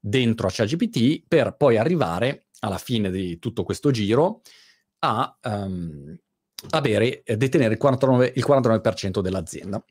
dentro 0.00 0.46
a 0.46 0.50
ChatGPT 0.52 1.24
per 1.28 1.54
poi 1.56 1.76
arrivare 1.76 2.46
alla 2.60 2.78
fine 2.78 3.10
di 3.10 3.38
tutto 3.38 3.62
questo 3.62 3.90
giro 3.90 4.40
a 5.00 5.38
um, 5.42 6.18
avere, 6.70 7.22
eh, 7.22 7.36
detenere 7.36 7.74
il 7.74 7.80
49%, 7.82 8.32
il 8.34 8.44
49% 8.46 9.20
dell'azienda. 9.20 9.82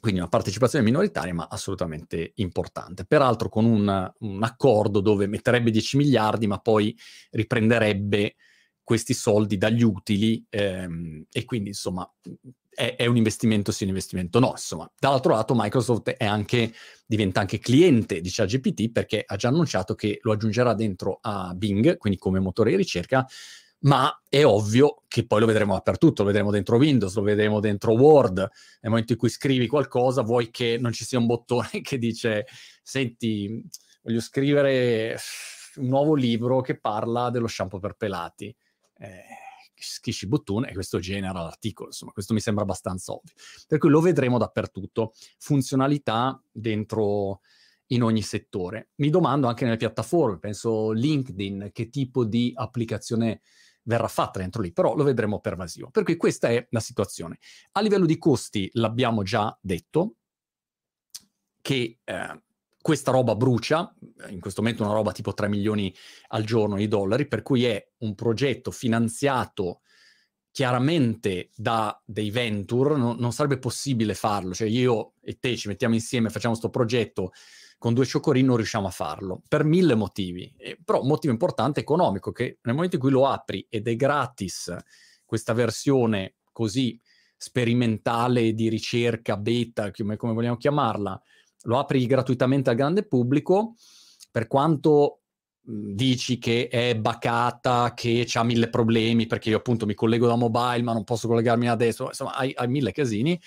Quindi 0.00 0.20
una 0.20 0.28
partecipazione 0.28 0.84
minoritaria, 0.84 1.34
ma 1.34 1.48
assolutamente 1.50 2.32
importante. 2.36 3.04
Peraltro 3.04 3.48
con 3.48 3.64
un, 3.64 4.12
un, 4.18 4.42
accordo 4.44 5.00
dove 5.00 5.26
metterebbe 5.26 5.72
10 5.72 5.96
miliardi, 5.96 6.46
ma 6.46 6.58
poi 6.58 6.96
riprenderebbe 7.30 8.36
questi 8.84 9.12
soldi 9.12 9.58
dagli 9.58 9.82
utili 9.82 10.44
ehm, 10.48 11.26
e 11.30 11.44
quindi 11.44 11.70
insomma 11.70 12.10
è, 12.78 12.94
è, 12.96 13.06
un 13.06 13.16
investimento 13.16 13.72
sì, 13.72 13.82
un 13.82 13.88
investimento 13.88 14.38
no. 14.38 14.50
Insomma, 14.52 14.88
dall'altro 14.96 15.32
lato 15.32 15.52
Microsoft 15.56 16.14
anche, 16.16 16.72
diventa 17.04 17.40
anche 17.40 17.58
cliente 17.58 18.20
di 18.20 18.30
ChatGPT 18.30 18.92
perché 18.92 19.24
ha 19.26 19.34
già 19.34 19.48
annunciato 19.48 19.96
che 19.96 20.20
lo 20.22 20.30
aggiungerà 20.30 20.74
dentro 20.74 21.18
a 21.20 21.52
Bing, 21.54 21.96
quindi 21.96 22.18
come 22.20 22.38
motore 22.38 22.70
di 22.70 22.76
ricerca, 22.76 23.26
ma 23.80 24.22
è 24.28 24.44
ovvio 24.44 25.02
che 25.06 25.26
poi 25.26 25.40
lo 25.40 25.46
vedremo 25.46 25.74
dappertutto, 25.74 26.22
lo 26.22 26.28
vedremo 26.28 26.50
dentro 26.50 26.76
Windows, 26.76 27.14
lo 27.14 27.22
vedremo 27.22 27.60
dentro 27.60 27.92
Word, 27.92 28.38
nel 28.38 28.90
momento 28.90 29.12
in 29.12 29.18
cui 29.18 29.28
scrivi 29.28 29.66
qualcosa 29.66 30.22
vuoi 30.22 30.50
che 30.50 30.78
non 30.80 30.92
ci 30.92 31.04
sia 31.04 31.18
un 31.18 31.26
bottone 31.26 31.68
che 31.82 31.98
dice 31.98 32.46
senti, 32.82 33.62
voglio 34.02 34.20
scrivere 34.20 35.16
un 35.76 35.86
nuovo 35.86 36.14
libro 36.14 36.60
che 36.60 36.78
parla 36.78 37.30
dello 37.30 37.46
shampoo 37.46 37.78
per 37.78 37.94
pelati. 37.94 38.54
Eh, 38.98 39.22
Schisci 39.80 40.26
Buttun 40.26 40.64
e 40.64 40.72
questo 40.72 40.98
genera 40.98 41.40
l'articolo. 41.40 41.88
Insomma, 41.88 42.10
questo 42.10 42.34
mi 42.34 42.40
sembra 42.40 42.64
abbastanza 42.64 43.12
ovvio. 43.12 43.34
Per 43.68 43.78
cui 43.78 43.90
lo 43.90 44.00
vedremo 44.00 44.36
dappertutto. 44.36 45.12
Funzionalità 45.38 46.42
dentro 46.50 47.42
in 47.88 48.02
ogni 48.02 48.22
settore. 48.22 48.90
Mi 48.96 49.10
domando 49.10 49.46
anche 49.46 49.64
nelle 49.64 49.76
piattaforme, 49.76 50.38
penso 50.38 50.90
LinkedIn, 50.90 51.70
che 51.72 51.88
tipo 51.88 52.24
di 52.24 52.52
applicazione 52.54 53.40
verrà 53.88 54.06
fatta 54.06 54.38
dentro 54.38 54.62
lì, 54.62 54.72
però 54.72 54.94
lo 54.94 55.02
vedremo 55.02 55.40
pervasivo. 55.40 55.90
Per 55.90 56.04
cui 56.04 56.16
questa 56.16 56.48
è 56.50 56.66
la 56.70 56.80
situazione. 56.80 57.38
A 57.72 57.80
livello 57.80 58.06
di 58.06 58.18
costi 58.18 58.68
l'abbiamo 58.74 59.22
già 59.22 59.56
detto, 59.60 60.16
che 61.60 61.98
eh, 62.04 62.42
questa 62.80 63.10
roba 63.10 63.34
brucia, 63.34 63.92
in 64.28 64.40
questo 64.40 64.62
momento 64.62 64.84
una 64.84 64.92
roba 64.92 65.12
tipo 65.12 65.34
3 65.34 65.48
milioni 65.48 65.92
al 66.28 66.44
giorno 66.44 66.76
di 66.76 66.86
dollari, 66.86 67.26
per 67.26 67.42
cui 67.42 67.64
è 67.64 67.92
un 67.98 68.14
progetto 68.14 68.70
finanziato 68.70 69.80
chiaramente 70.50 71.50
da 71.54 72.00
dei 72.04 72.30
venture, 72.30 72.96
no, 72.96 73.14
non 73.18 73.32
sarebbe 73.32 73.58
possibile 73.58 74.14
farlo, 74.14 74.54
cioè 74.54 74.68
io 74.68 75.14
e 75.22 75.38
te 75.38 75.56
ci 75.56 75.68
mettiamo 75.68 75.94
insieme, 75.94 76.30
facciamo 76.30 76.54
questo 76.54 76.70
progetto 76.70 77.32
con 77.78 77.94
due 77.94 78.04
cioccorini 78.04 78.46
non 78.46 78.56
riusciamo 78.56 78.88
a 78.88 78.90
farlo, 78.90 79.42
per 79.48 79.64
mille 79.64 79.94
motivi. 79.94 80.52
Eh, 80.58 80.78
però 80.84 81.00
un 81.00 81.06
motivo 81.06 81.32
importante 81.32 81.80
economico, 81.80 82.32
che 82.32 82.58
nel 82.62 82.74
momento 82.74 82.96
in 82.96 83.00
cui 83.00 83.10
lo 83.10 83.26
apri 83.26 83.64
ed 83.70 83.86
è 83.86 83.94
gratis 83.94 84.76
questa 85.24 85.52
versione 85.52 86.34
così 86.52 87.00
sperimentale 87.36 88.52
di 88.52 88.68
ricerca, 88.68 89.36
beta, 89.36 89.92
come, 89.92 90.16
come 90.16 90.32
vogliamo 90.32 90.56
chiamarla, 90.56 91.22
lo 91.62 91.78
apri 91.78 92.04
gratuitamente 92.06 92.70
al 92.70 92.76
grande 92.76 93.06
pubblico, 93.06 93.74
per 94.30 94.48
quanto 94.48 95.20
dici 95.60 96.38
che 96.38 96.68
è 96.68 96.96
bacata, 96.96 97.92
che 97.94 98.26
ha 98.32 98.42
mille 98.42 98.70
problemi, 98.70 99.26
perché 99.26 99.50
io 99.50 99.58
appunto 99.58 99.86
mi 99.86 99.94
collego 99.94 100.26
da 100.26 100.34
mobile, 100.34 100.82
ma 100.82 100.92
non 100.92 101.04
posso 101.04 101.28
collegarmi 101.28 101.68
adesso, 101.68 102.06
insomma, 102.06 102.34
hai, 102.34 102.52
hai 102.56 102.68
mille 102.68 102.90
casini 102.90 103.38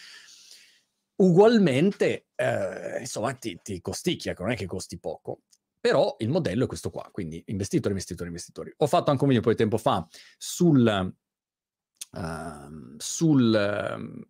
ugualmente, 1.22 2.28
eh, 2.36 3.00
insomma, 3.00 3.34
ti, 3.34 3.60
ti 3.62 3.80
costicchia, 3.82 4.34
che 4.34 4.42
non 4.42 4.52
è 4.52 4.56
che 4.56 4.66
costi 4.66 5.00
poco. 5.00 5.44
Però 5.80 6.16
il 6.20 6.30
modello 6.30 6.66
è 6.66 6.68
questo 6.68 6.92
qua, 6.92 7.10
quindi 7.12 7.42
investitori, 7.48 7.90
investitori, 7.90 8.30
investitori. 8.30 8.74
Ho 8.78 8.88
fatto 8.88 9.10
anche 9.10 9.24
un 9.24 9.30
video 9.30 9.44
poi 9.44 9.56
tempo 9.56 9.78
fa 9.78 10.08
sul, 10.38 11.14
uh, 12.12 12.96
sul 12.98 13.98
uh, 13.98 14.30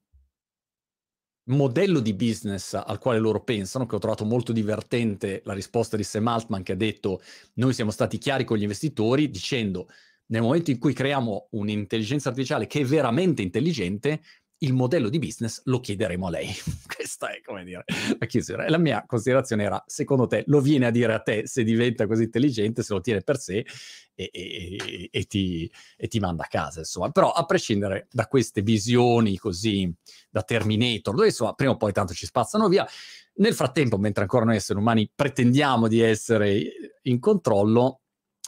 modello 1.52 2.00
di 2.00 2.14
business 2.14 2.74
al 2.74 3.00
quale 3.00 3.20
loro 3.20 3.44
pensano, 3.44 3.86
che 3.86 3.96
ho 3.96 4.00
trovato 4.00 4.24
molto 4.24 4.54
divertente 4.54 5.42
la 5.44 5.54
risposta 5.54 5.98
di 5.98 6.04
Sam 6.04 6.28
Altman 6.28 6.64
che 6.64 6.72
ha 6.72 6.78
detto 6.78 7.22
noi 7.56 7.74
siamo 7.74 7.92
stati 7.92 8.18
chiari 8.18 8.46
con 8.46 8.56
gli 8.56 8.62
investitori 8.62 9.30
dicendo 9.30 9.90
nel 10.28 10.42
momento 10.42 10.72
in 10.72 10.80
cui 10.80 10.94
creiamo 10.94 11.50
un'intelligenza 11.52 12.30
artificiale 12.30 12.66
che 12.66 12.80
è 12.80 12.86
veramente 12.86 13.42
intelligente, 13.42 14.22
il 14.64 14.74
modello 14.74 15.10
di 15.10 15.18
business 15.18 15.62
lo 15.66 15.80
chiederemo 15.80 16.28
a 16.28 16.30
lei. 16.30 16.48
Questa 16.86 17.30
è, 17.30 17.42
come 17.42 17.64
dire, 17.64 17.84
la 18.20 18.26
chiusura. 18.26 18.70
La 18.70 18.78
mia 18.78 19.04
considerazione 19.08 19.64
era, 19.64 19.84
secondo 19.88 20.28
te, 20.28 20.44
lo 20.48 20.62
viene 20.62 20.86
a 20.88 20.92
dire 20.92 21.14
a 21.14 21.20
te 21.20 21.48
se 21.48 21.64
diventa 21.64 22.06
così 22.06 22.24
intelligente, 22.24 22.84
se 22.84 22.94
lo 22.94 23.02
tiene 23.02 23.22
per 23.22 23.40
sé 23.40 23.66
e, 24.14 24.30
e, 24.32 25.10
e, 25.12 25.24
ti, 25.24 25.72
e 25.98 26.08
ti, 26.08 26.20
manda 26.20 26.44
a 26.44 26.48
casa, 26.48 26.80
insomma. 26.80 27.10
Però, 27.10 27.32
a 27.32 27.46
prescindere 27.46 28.08
da 28.12 28.28
queste 28.28 28.62
visioni 28.62 29.38
così 29.38 29.92
da 30.30 30.44
Terminator, 30.44 31.16
dove 31.16 31.28
insomma, 31.28 31.54
prima 31.54 31.72
o 31.72 31.78
poi 31.78 31.92
tanto 31.92 32.14
ci 32.14 32.26
spazzano 32.26 32.68
via, 32.68 32.88
nel 33.36 33.56
frattempo, 33.56 33.98
mentre 33.98 34.24
ancora 34.24 34.46
noi 34.46 34.58
esseri 34.58 34.78
umani 34.78 35.10
pretendiamo 35.14 35.88
di 35.88 36.02
essere 36.02 36.62
in 37.04 37.20
controllo, 37.20 38.02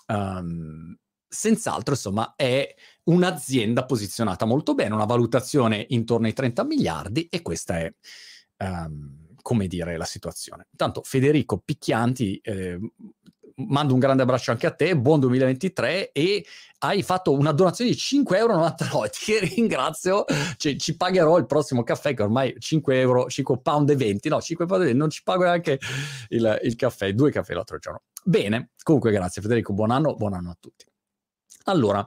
um, 0.07 0.95
senz'altro, 1.33 1.95
insomma, 1.95 2.33
è 2.35 2.73
un'azienda 3.05 3.85
posizionata 3.85 4.45
molto 4.45 4.75
bene, 4.75 4.93
una 4.93 5.05
valutazione 5.05 5.85
intorno 5.89 6.27
ai 6.27 6.33
30 6.33 6.63
miliardi 6.63 7.27
e 7.29 7.41
questa 7.41 7.79
è, 7.79 7.93
um, 8.59 9.33
come 9.41 9.67
dire, 9.67 9.97
la 9.97 10.05
situazione. 10.05 10.67
Intanto 10.71 11.01
Federico 11.03 11.57
Picchianti, 11.57 12.37
eh, 12.37 12.79
mando 13.55 13.93
un 13.93 13.99
grande 13.99 14.23
abbraccio 14.23 14.51
anche 14.51 14.67
a 14.67 14.71
te, 14.71 14.97
buon 14.97 15.19
2023 15.19 16.11
e 16.11 16.45
hai 16.79 17.03
fatto 17.03 17.31
una 17.33 17.51
donazione 17.51 17.91
di 17.91 17.97
5,99 17.97 18.37
euro, 18.37 18.75
ti 19.09 19.39
ringrazio, 19.55 20.25
cioè, 20.57 20.75
ci 20.75 20.95
pagherò 20.95 21.37
il 21.37 21.45
prossimo 21.45 21.83
caffè 21.83 22.13
che 22.13 22.23
ormai 22.23 22.55
5 22.57 22.99
euro, 22.99 23.29
5 23.29 23.59
pound 23.59 23.89
e 23.89 23.95
20, 23.95 24.29
no 24.29 24.41
5 24.41 24.65
pound 24.65 24.81
e 24.81 24.85
20, 24.85 24.99
non 24.99 25.09
ci 25.09 25.23
pago 25.23 25.43
neanche 25.43 25.79
il, 26.29 26.59
il 26.63 26.75
caffè, 26.75 27.11
due 27.13 27.31
caffè 27.31 27.53
l'altro 27.53 27.77
giorno. 27.77 28.03
Bene, 28.23 28.71
comunque 28.83 29.11
grazie 29.11 29.41
Federico, 29.41 29.73
buon 29.73 29.91
anno, 29.91 30.15
buon 30.15 30.33
anno 30.33 30.51
a 30.51 30.57
tutti. 30.59 30.85
Allora, 31.63 32.05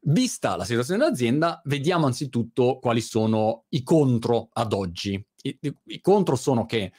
vista 0.00 0.56
la 0.56 0.64
situazione 0.64 1.02
dell'azienda, 1.02 1.60
vediamo 1.64 2.06
anzitutto 2.06 2.78
quali 2.80 3.00
sono 3.00 3.64
i 3.70 3.82
contro 3.82 4.48
ad 4.52 4.72
oggi. 4.72 5.24
I, 5.42 5.58
i 5.86 6.00
contro 6.00 6.36
sono 6.36 6.66
che 6.66 6.92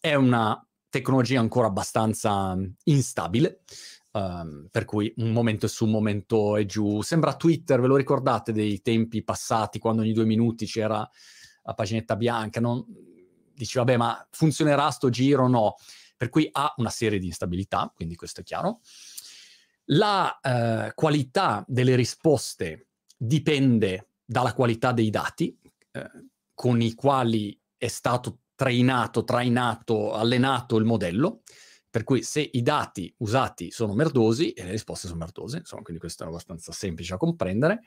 è 0.00 0.14
una 0.14 0.62
tecnologia 0.88 1.40
ancora 1.40 1.66
abbastanza 1.66 2.58
instabile, 2.84 3.60
um, 4.12 4.68
per 4.70 4.84
cui 4.84 5.12
un 5.18 5.32
momento 5.32 5.66
è 5.66 5.68
su, 5.68 5.84
un 5.84 5.90
momento 5.90 6.56
è 6.56 6.64
giù. 6.64 7.02
Sembra 7.02 7.36
Twitter, 7.36 7.80
ve 7.80 7.86
lo 7.86 7.96
ricordate 7.96 8.52
dei 8.52 8.80
tempi 8.80 9.22
passati, 9.22 9.78
quando 9.78 10.02
ogni 10.02 10.12
due 10.12 10.24
minuti 10.24 10.66
c'era 10.66 11.08
la 11.62 11.74
paginetta 11.74 12.16
bianca, 12.16 12.58
non... 12.60 12.84
dici 13.54 13.76
vabbè 13.76 13.96
ma 13.96 14.26
funzionerà 14.30 14.90
sto 14.90 15.10
giro? 15.10 15.46
No. 15.46 15.74
Per 16.16 16.28
cui 16.28 16.48
ha 16.50 16.72
una 16.76 16.90
serie 16.90 17.18
di 17.18 17.26
instabilità, 17.26 17.90
quindi 17.94 18.14
questo 18.16 18.40
è 18.40 18.44
chiaro. 18.44 18.80
La 19.92 20.38
eh, 20.40 20.92
qualità 20.94 21.64
delle 21.66 21.96
risposte 21.96 22.88
dipende 23.16 24.10
dalla 24.24 24.54
qualità 24.54 24.92
dei 24.92 25.10
dati 25.10 25.58
eh, 25.90 26.10
con 26.54 26.80
i 26.80 26.94
quali 26.94 27.58
è 27.76 27.88
stato 27.88 28.40
trainato, 28.54 29.24
trainato, 29.24 30.12
allenato 30.12 30.76
il 30.76 30.84
modello. 30.84 31.42
Per 31.90 32.04
cui 32.04 32.22
se 32.22 32.48
i 32.52 32.62
dati 32.62 33.12
usati 33.18 33.72
sono 33.72 33.94
merdosi 33.94 34.52
e 34.52 34.62
le 34.62 34.70
risposte 34.70 35.08
sono 35.08 35.18
merdose, 35.18 35.58
insomma, 35.58 35.82
quindi 35.82 36.00
questo 36.00 36.22
è 36.22 36.28
abbastanza 36.28 36.70
semplice 36.70 37.10
da 37.10 37.16
comprendere. 37.16 37.80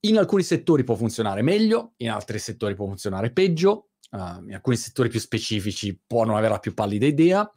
In 0.00 0.18
alcuni 0.18 0.42
settori 0.42 0.82
può 0.82 0.96
funzionare 0.96 1.42
meglio, 1.42 1.92
in 1.98 2.10
altri 2.10 2.40
settori 2.40 2.74
può 2.74 2.86
funzionare 2.86 3.30
peggio, 3.30 3.90
uh, 4.10 4.42
in 4.46 4.54
alcuni 4.54 4.76
settori 4.76 5.08
più 5.08 5.20
specifici 5.20 5.96
può 6.04 6.24
non 6.24 6.34
avere 6.34 6.54
la 6.54 6.58
più 6.58 6.74
pallida 6.74 7.06
idea 7.06 7.48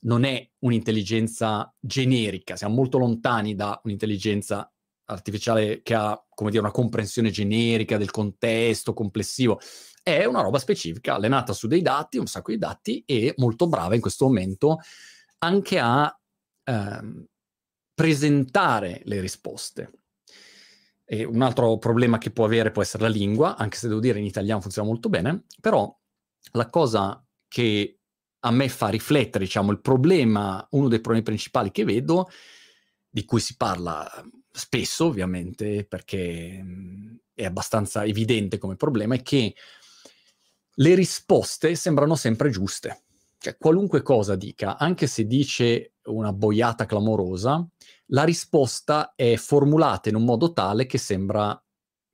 non 0.00 0.24
è 0.24 0.48
un'intelligenza 0.60 1.74
generica, 1.80 2.56
siamo 2.56 2.74
molto 2.74 2.98
lontani 2.98 3.54
da 3.54 3.80
un'intelligenza 3.84 4.70
artificiale 5.10 5.82
che 5.82 5.94
ha, 5.94 6.22
come 6.28 6.50
dire, 6.50 6.62
una 6.62 6.70
comprensione 6.70 7.30
generica 7.30 7.96
del 7.96 8.10
contesto 8.10 8.92
complessivo. 8.92 9.58
È 10.02 10.24
una 10.24 10.42
roba 10.42 10.58
specifica, 10.58 11.14
allenata 11.14 11.52
su 11.52 11.66
dei 11.66 11.82
dati, 11.82 12.18
un 12.18 12.26
sacco 12.26 12.50
di 12.52 12.58
dati, 12.58 13.02
e 13.06 13.34
molto 13.38 13.66
brava 13.68 13.94
in 13.94 14.00
questo 14.00 14.26
momento 14.26 14.78
anche 15.38 15.78
a 15.78 16.20
ehm, 16.64 17.24
presentare 17.94 19.00
le 19.04 19.20
risposte. 19.20 19.92
E 21.04 21.24
un 21.24 21.40
altro 21.40 21.78
problema 21.78 22.18
che 22.18 22.30
può 22.30 22.44
avere 22.44 22.70
può 22.70 22.82
essere 22.82 23.04
la 23.04 23.08
lingua, 23.08 23.56
anche 23.56 23.78
se 23.78 23.88
devo 23.88 24.00
dire 24.00 24.18
in 24.18 24.26
italiano 24.26 24.60
funziona 24.60 24.88
molto 24.88 25.08
bene, 25.08 25.44
però 25.60 25.94
la 26.52 26.68
cosa 26.68 27.24
che 27.48 27.97
a 28.40 28.50
me 28.50 28.68
fa 28.68 28.88
riflettere, 28.88 29.44
diciamo, 29.44 29.72
il 29.72 29.80
problema, 29.80 30.66
uno 30.70 30.88
dei 30.88 31.00
problemi 31.00 31.24
principali 31.24 31.70
che 31.70 31.84
vedo, 31.84 32.30
di 33.08 33.24
cui 33.24 33.40
si 33.40 33.56
parla 33.56 34.08
spesso 34.50 35.06
ovviamente, 35.06 35.84
perché 35.84 36.64
è 37.34 37.44
abbastanza 37.44 38.04
evidente 38.04 38.58
come 38.58 38.76
problema, 38.76 39.14
è 39.14 39.22
che 39.22 39.54
le 40.70 40.94
risposte 40.94 41.74
sembrano 41.74 42.14
sempre 42.14 42.50
giuste. 42.50 43.02
Cioè, 43.38 43.56
qualunque 43.56 44.02
cosa 44.02 44.34
dica, 44.34 44.76
anche 44.76 45.06
se 45.06 45.24
dice 45.24 45.94
una 46.04 46.32
boiata 46.32 46.86
clamorosa, 46.86 47.66
la 48.06 48.24
risposta 48.24 49.12
è 49.14 49.36
formulata 49.36 50.08
in 50.08 50.16
un 50.16 50.24
modo 50.24 50.52
tale 50.52 50.86
che 50.86 50.98
sembra 50.98 51.60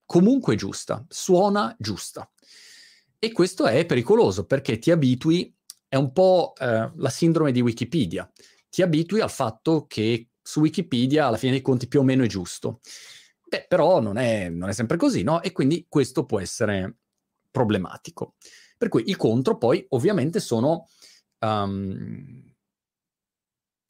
comunque 0.04 0.54
giusta, 0.54 1.04
suona 1.08 1.74
giusta. 1.78 2.30
E 3.18 3.32
questo 3.32 3.66
è 3.66 3.86
pericoloso 3.86 4.44
perché 4.44 4.78
ti 4.78 4.90
abitui 4.90 5.54
è 5.94 5.96
un 5.96 6.12
po' 6.12 6.54
eh, 6.58 6.90
la 6.96 7.08
sindrome 7.08 7.52
di 7.52 7.60
Wikipedia. 7.60 8.28
Ti 8.68 8.82
abitui 8.82 9.20
al 9.20 9.30
fatto 9.30 9.86
che 9.86 10.30
su 10.42 10.58
Wikipedia 10.58 11.28
alla 11.28 11.36
fine 11.36 11.52
dei 11.52 11.62
conti 11.62 11.86
più 11.86 12.00
o 12.00 12.02
meno 12.02 12.24
è 12.24 12.26
giusto. 12.26 12.80
Beh, 13.48 13.66
però 13.68 14.00
non 14.00 14.16
è, 14.16 14.48
non 14.48 14.68
è 14.68 14.72
sempre 14.72 14.96
così, 14.96 15.22
no? 15.22 15.40
E 15.40 15.52
quindi 15.52 15.86
questo 15.88 16.24
può 16.24 16.40
essere 16.40 16.96
problematico. 17.48 18.34
Per 18.76 18.88
cui 18.88 19.04
i 19.06 19.14
contro 19.14 19.56
poi 19.56 19.86
ovviamente 19.90 20.40
sono 20.40 20.88
um, 21.38 22.52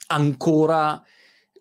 ancora, 0.08 1.02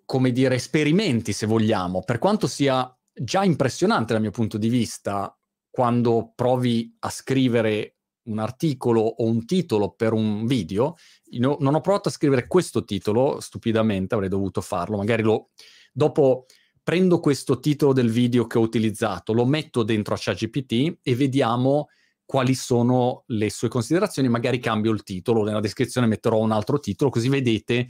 come 0.03 0.31
dire, 0.33 0.55
esperimenti 0.55 1.31
se 1.31 1.45
vogliamo, 1.45 2.03
per 2.03 2.19
quanto 2.19 2.47
sia 2.47 2.93
già 3.13 3.45
impressionante 3.45 4.12
dal 4.12 4.21
mio 4.21 4.31
punto 4.31 4.57
di 4.57 4.67
vista 4.67 5.33
quando 5.69 6.33
provi 6.35 6.93
a 7.00 7.09
scrivere 7.09 7.92
un 8.25 8.39
articolo 8.39 9.01
o 9.01 9.25
un 9.25 9.45
titolo 9.45 9.91
per 9.91 10.13
un 10.13 10.45
video, 10.45 10.95
no, 11.39 11.57
non 11.59 11.75
ho 11.75 11.81
provato 11.81 12.09
a 12.09 12.11
scrivere 12.11 12.47
questo 12.47 12.83
titolo, 12.83 13.39
stupidamente 13.39 14.13
avrei 14.13 14.29
dovuto 14.29 14.61
farlo, 14.61 14.97
magari 14.97 15.23
lo, 15.23 15.49
dopo 15.91 16.45
prendo 16.83 17.19
questo 17.19 17.59
titolo 17.59 17.93
del 17.93 18.09
video 18.09 18.45
che 18.45 18.57
ho 18.57 18.61
utilizzato, 18.61 19.33
lo 19.33 19.45
metto 19.45 19.83
dentro 19.83 20.13
a 20.13 20.17
ChatGPT 20.19 20.99
e 21.01 21.15
vediamo 21.15 21.87
quali 22.25 22.55
sono 22.55 23.23
le 23.27 23.49
sue 23.49 23.67
considerazioni, 23.67 24.27
magari 24.27 24.59
cambio 24.59 24.91
il 24.91 25.03
titolo, 25.03 25.43
nella 25.43 25.59
descrizione 25.59 26.07
metterò 26.07 26.39
un 26.39 26.51
altro 26.51 26.79
titolo, 26.79 27.09
così 27.09 27.29
vedete 27.29 27.87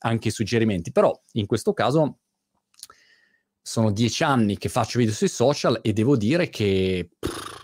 anche 0.00 0.28
i 0.28 0.30
suggerimenti. 0.32 0.92
Però 0.92 1.18
in 1.32 1.46
questo 1.46 1.72
caso 1.72 2.18
sono 3.62 3.90
dieci 3.90 4.22
anni 4.22 4.58
che 4.58 4.68
faccio 4.68 4.98
video 4.98 5.14
sui 5.14 5.28
social 5.28 5.80
e 5.82 5.92
devo 5.92 6.16
dire 6.16 6.48
che 6.48 7.10
pff, 7.18 7.55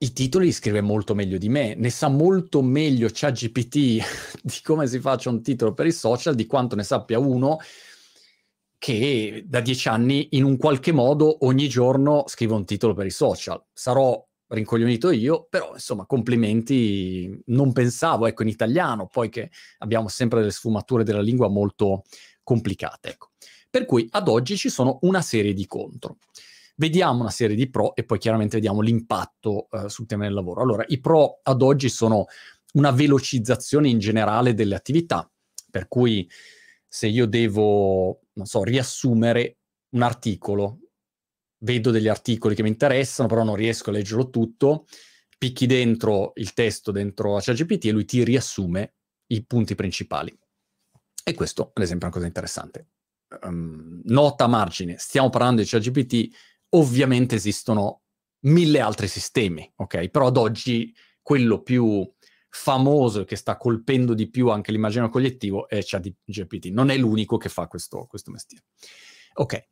i 0.00 0.12
titoli 0.12 0.46
li 0.46 0.52
scrive 0.52 0.80
molto 0.80 1.14
meglio 1.14 1.38
di 1.38 1.48
me, 1.48 1.74
ne 1.74 1.90
sa 1.90 2.08
molto 2.08 2.62
meglio 2.62 3.08
ChatGPT 3.10 3.72
di 4.42 4.60
come 4.62 4.86
si 4.86 5.00
faccia 5.00 5.30
un 5.30 5.42
titolo 5.42 5.74
per 5.74 5.86
i 5.86 5.92
social 5.92 6.34
di 6.34 6.46
quanto 6.46 6.76
ne 6.76 6.84
sappia 6.84 7.18
uno 7.18 7.58
che 8.78 9.42
da 9.44 9.60
dieci 9.60 9.88
anni 9.88 10.28
in 10.32 10.44
un 10.44 10.56
qualche 10.56 10.92
modo 10.92 11.44
ogni 11.46 11.68
giorno 11.68 12.24
scrive 12.28 12.54
un 12.54 12.64
titolo 12.64 12.94
per 12.94 13.06
i 13.06 13.10
social. 13.10 13.60
Sarò 13.72 14.24
rincoglionito 14.46 15.10
io, 15.10 15.46
però 15.50 15.72
insomma 15.72 16.06
complimenti, 16.06 17.42
non 17.46 17.72
pensavo, 17.72 18.26
ecco, 18.26 18.42
in 18.42 18.48
italiano, 18.48 19.08
poi 19.08 19.28
che 19.28 19.50
abbiamo 19.78 20.06
sempre 20.06 20.38
delle 20.38 20.52
sfumature 20.52 21.02
della 21.02 21.20
lingua 21.20 21.48
molto 21.48 22.04
complicate, 22.44 23.10
ecco. 23.10 23.30
Per 23.68 23.84
cui 23.84 24.06
ad 24.12 24.28
oggi 24.28 24.56
ci 24.56 24.70
sono 24.70 24.98
una 25.02 25.20
serie 25.20 25.52
di 25.52 25.66
contro. 25.66 26.18
Vediamo 26.80 27.22
una 27.22 27.30
serie 27.30 27.56
di 27.56 27.68
pro 27.68 27.96
e 27.96 28.04
poi 28.04 28.18
chiaramente 28.18 28.54
vediamo 28.54 28.80
l'impatto 28.80 29.68
eh, 29.70 29.88
sul 29.88 30.06
tema 30.06 30.24
del 30.24 30.32
lavoro. 30.32 30.62
Allora, 30.62 30.84
i 30.86 31.00
pro 31.00 31.40
ad 31.42 31.60
oggi 31.60 31.88
sono 31.88 32.26
una 32.74 32.92
velocizzazione 32.92 33.88
in 33.88 33.98
generale 33.98 34.54
delle 34.54 34.76
attività, 34.76 35.28
per 35.72 35.88
cui 35.88 36.30
se 36.86 37.08
io 37.08 37.26
devo, 37.26 38.20
non 38.34 38.46
so, 38.46 38.62
riassumere 38.62 39.58
un 39.90 40.02
articolo, 40.02 40.78
vedo 41.64 41.90
degli 41.90 42.06
articoli 42.06 42.54
che 42.54 42.62
mi 42.62 42.68
interessano, 42.68 43.28
però 43.28 43.42
non 43.42 43.56
riesco 43.56 43.90
a 43.90 43.94
leggerlo 43.94 44.30
tutto, 44.30 44.86
picchi 45.36 45.66
dentro 45.66 46.30
il 46.36 46.52
testo 46.52 46.92
dentro 46.92 47.36
a 47.36 47.40
ChatGPT 47.40 47.86
e 47.86 47.90
lui 47.90 48.04
ti 48.04 48.22
riassume 48.22 48.94
i 49.32 49.44
punti 49.44 49.74
principali. 49.74 50.32
E 51.24 51.34
questo, 51.34 51.72
ad 51.74 51.82
esempio, 51.82 52.06
è 52.06 52.10
una 52.10 52.16
cosa 52.16 52.26
interessante. 52.26 52.88
Um, 53.42 54.00
nota 54.04 54.46
margine, 54.46 54.96
stiamo 54.96 55.28
parlando 55.28 55.60
di 55.60 55.66
ChatGPT, 55.68 56.28
Ovviamente 56.70 57.36
esistono 57.36 58.02
mille 58.40 58.80
altri 58.80 59.08
sistemi, 59.08 59.70
ok? 59.76 60.08
Però 60.08 60.26
ad 60.26 60.36
oggi 60.36 60.94
quello 61.22 61.62
più 61.62 62.10
famoso 62.50 63.24
che 63.24 63.36
sta 63.36 63.56
colpendo 63.56 64.14
di 64.14 64.30
più 64.30 64.48
anche 64.48 64.72
l'immaginario 64.72 65.10
collettivo 65.10 65.68
è 65.68 65.80
ChatGPT. 65.82 66.66
Non 66.66 66.90
è 66.90 66.96
l'unico 66.96 67.36
che 67.36 67.48
fa 67.48 67.66
questo, 67.66 68.06
questo 68.06 68.30
mestiere. 68.30 68.64
Ok. 69.34 69.68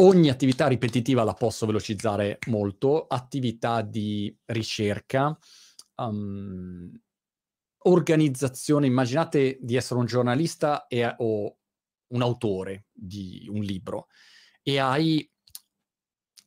Ogni 0.00 0.28
attività 0.28 0.68
ripetitiva 0.68 1.24
la 1.24 1.34
posso 1.34 1.66
velocizzare 1.66 2.38
molto, 2.46 3.06
attività 3.08 3.82
di 3.82 4.34
ricerca, 4.44 5.36
um, 5.96 6.88
organizzazione, 7.78 8.86
immaginate 8.86 9.58
di 9.60 9.74
essere 9.74 9.98
un 9.98 10.06
giornalista 10.06 10.86
e, 10.86 11.14
o 11.18 11.56
un 12.10 12.22
autore 12.22 12.86
di 12.92 13.48
un 13.50 13.60
libro 13.62 14.06
e 14.68 14.78
hai 14.78 15.26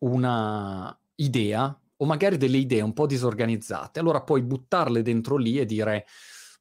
una 0.02 0.96
idea 1.16 1.82
o 1.96 2.06
magari 2.06 2.38
delle 2.38 2.58
idee 2.58 2.82
un 2.82 2.94
po' 2.94 3.08
disorganizzate, 3.08 4.00
allora 4.00 4.22
puoi 4.22 4.44
buttarle 4.44 5.02
dentro 5.02 5.38
lì 5.38 5.58
e 5.58 5.66
dire 5.66 6.06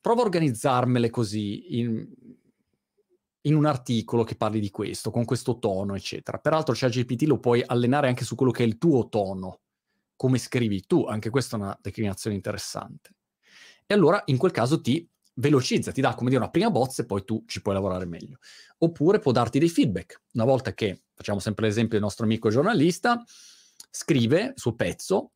prova 0.00 0.22
a 0.22 0.24
organizzarmele 0.24 1.10
così 1.10 1.78
in, 1.78 2.08
in 3.42 3.54
un 3.54 3.66
articolo 3.66 4.24
che 4.24 4.36
parli 4.36 4.58
di 4.58 4.70
questo, 4.70 5.10
con 5.10 5.26
questo 5.26 5.58
tono, 5.58 5.94
eccetera. 5.94 6.38
Peraltro 6.38 6.72
ChatGPT 6.74 7.24
lo 7.24 7.38
puoi 7.38 7.62
allenare 7.62 8.08
anche 8.08 8.24
su 8.24 8.36
quello 8.36 8.52
che 8.52 8.64
è 8.64 8.66
il 8.66 8.78
tuo 8.78 9.10
tono, 9.10 9.60
come 10.16 10.38
scrivi 10.38 10.86
tu, 10.86 11.04
anche 11.04 11.28
questa 11.28 11.58
è 11.58 11.60
una 11.60 11.78
declinazione 11.78 12.36
interessante. 12.36 13.16
E 13.84 13.92
allora 13.92 14.22
in 14.26 14.38
quel 14.38 14.52
caso 14.52 14.80
ti 14.80 15.06
velocizza, 15.40 15.90
ti 15.90 16.00
dà 16.00 16.14
come 16.14 16.30
dire 16.30 16.40
una 16.40 16.50
prima 16.50 16.70
bozza 16.70 17.02
e 17.02 17.06
poi 17.06 17.24
tu 17.24 17.42
ci 17.46 17.62
puoi 17.62 17.74
lavorare 17.74 18.06
meglio. 18.06 18.38
Oppure 18.78 19.18
può 19.18 19.32
darti 19.32 19.58
dei 19.58 19.68
feedback. 19.68 20.22
Una 20.34 20.44
volta 20.44 20.72
che, 20.72 21.02
facciamo 21.14 21.40
sempre 21.40 21.66
l'esempio 21.66 21.94
del 21.94 22.02
nostro 22.02 22.24
amico 22.24 22.50
giornalista, 22.50 23.22
scrive 23.90 24.52
suo 24.54 24.74
pezzo, 24.74 25.32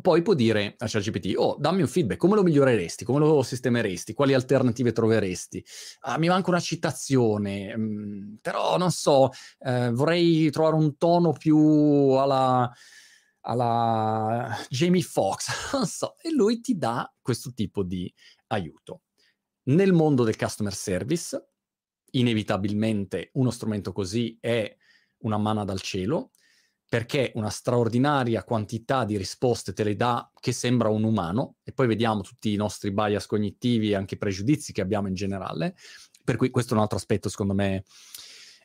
poi 0.00 0.20
può 0.20 0.34
dire 0.34 0.74
a 0.76 0.86
ChatGPT, 0.86 1.32
oh, 1.36 1.56
dammi 1.58 1.80
un 1.80 1.88
feedback, 1.88 2.18
come 2.18 2.34
lo 2.34 2.42
miglioreresti, 2.42 3.04
come 3.04 3.18
lo 3.18 3.42
sistemeresti, 3.42 4.12
quali 4.12 4.34
alternative 4.34 4.92
troveresti? 4.92 5.64
Ah, 6.00 6.18
mi 6.18 6.28
manca 6.28 6.50
una 6.50 6.60
citazione, 6.60 7.74
mm, 7.76 8.34
però 8.42 8.76
non 8.76 8.90
so, 8.90 9.30
eh, 9.60 9.90
vorrei 9.92 10.50
trovare 10.50 10.76
un 10.76 10.98
tono 10.98 11.32
più 11.32 11.56
alla, 11.56 12.70
alla 13.40 14.54
Jamie 14.68 15.02
Foxx, 15.02 15.48
non 15.72 15.86
so, 15.86 16.14
e 16.20 16.30
lui 16.30 16.60
ti 16.60 16.76
dà 16.76 17.10
questo 17.22 17.52
tipo 17.54 17.82
di 17.82 18.12
aiuto. 18.48 19.00
Nel 19.68 19.92
mondo 19.92 20.22
del 20.22 20.36
customer 20.36 20.72
service, 20.72 21.48
inevitabilmente 22.12 23.30
uno 23.32 23.50
strumento 23.50 23.90
così 23.92 24.38
è 24.40 24.76
una 25.18 25.38
mana 25.38 25.64
dal 25.64 25.80
cielo, 25.80 26.30
perché 26.88 27.32
una 27.34 27.50
straordinaria 27.50 28.44
quantità 28.44 29.04
di 29.04 29.16
risposte 29.16 29.72
te 29.72 29.82
le 29.82 29.96
dà 29.96 30.30
che 30.38 30.52
sembra 30.52 30.88
un 30.88 31.02
umano, 31.02 31.56
e 31.64 31.72
poi 31.72 31.88
vediamo 31.88 32.20
tutti 32.20 32.52
i 32.52 32.56
nostri 32.56 32.92
bias 32.92 33.26
cognitivi 33.26 33.90
e 33.90 33.96
anche 33.96 34.14
i 34.14 34.18
pregiudizi 34.18 34.72
che 34.72 34.82
abbiamo 34.82 35.08
in 35.08 35.14
generale, 35.14 35.74
per 36.22 36.36
cui 36.36 36.50
questo 36.50 36.74
è 36.74 36.76
un 36.76 36.82
altro 36.82 36.98
aspetto 36.98 37.28
secondo 37.28 37.54
me 37.54 37.82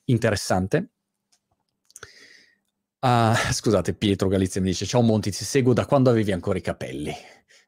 interessante. 0.05 0.91
Uh, 2.99 3.33
scusate, 3.51 3.95
Pietro 3.95 4.27
Galizia 4.27 4.61
mi 4.61 4.67
dice, 4.67 4.85
ciao 4.85 5.01
Monti, 5.01 5.31
ti 5.31 5.43
seguo 5.43 5.73
da 5.73 5.87
quando 5.87 6.11
avevi 6.11 6.31
ancora 6.31 6.59
i 6.59 6.61
capelli. 6.61 7.11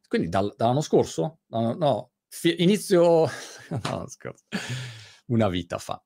Quindi 0.08 0.30
dal, 0.30 0.54
dall'anno 0.56 0.82
scorso? 0.82 1.40
No, 1.48 1.74
no 1.74 2.13
fi- 2.34 2.62
inizio... 2.64 3.28
no, 3.70 4.06
scorso. 4.08 4.46
Una 5.28 5.48
vita 5.50 5.78
fa. 5.78 6.04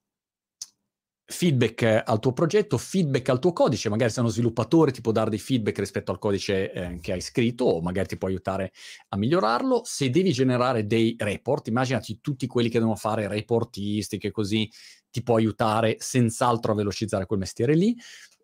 Feedback 1.29 2.03
al 2.05 2.19
tuo 2.19 2.31
progetto, 2.31 2.77
feedback 2.77 3.27
al 3.27 3.39
tuo 3.39 3.51
codice, 3.51 3.89
magari 3.89 4.11
se 4.11 4.21
uno 4.21 4.29
sviluppatore 4.29 4.91
ti 4.91 5.01
può 5.01 5.11
dare 5.11 5.29
dei 5.29 5.39
feedback 5.39 5.79
rispetto 5.79 6.11
al 6.11 6.19
codice 6.19 6.71
eh, 6.71 6.99
che 7.01 7.11
hai 7.11 7.19
scritto 7.19 7.65
o 7.65 7.81
magari 7.81 8.07
ti 8.07 8.17
può 8.17 8.29
aiutare 8.29 8.71
a 9.09 9.17
migliorarlo. 9.17 9.81
Se 9.83 10.09
devi 10.09 10.31
generare 10.31 10.85
dei 10.85 11.15
report, 11.17 11.67
immaginati 11.67 12.19
tutti 12.21 12.47
quelli 12.47 12.69
che 12.69 12.79
devono 12.79 12.95
fare 12.95 13.27
reportistiche 13.27 14.31
così, 14.31 14.69
ti 15.09 15.21
può 15.21 15.35
aiutare 15.35 15.97
senz'altro 15.99 16.71
a 16.71 16.75
velocizzare 16.75 17.25
quel 17.25 17.39
mestiere 17.39 17.75
lì 17.75 17.95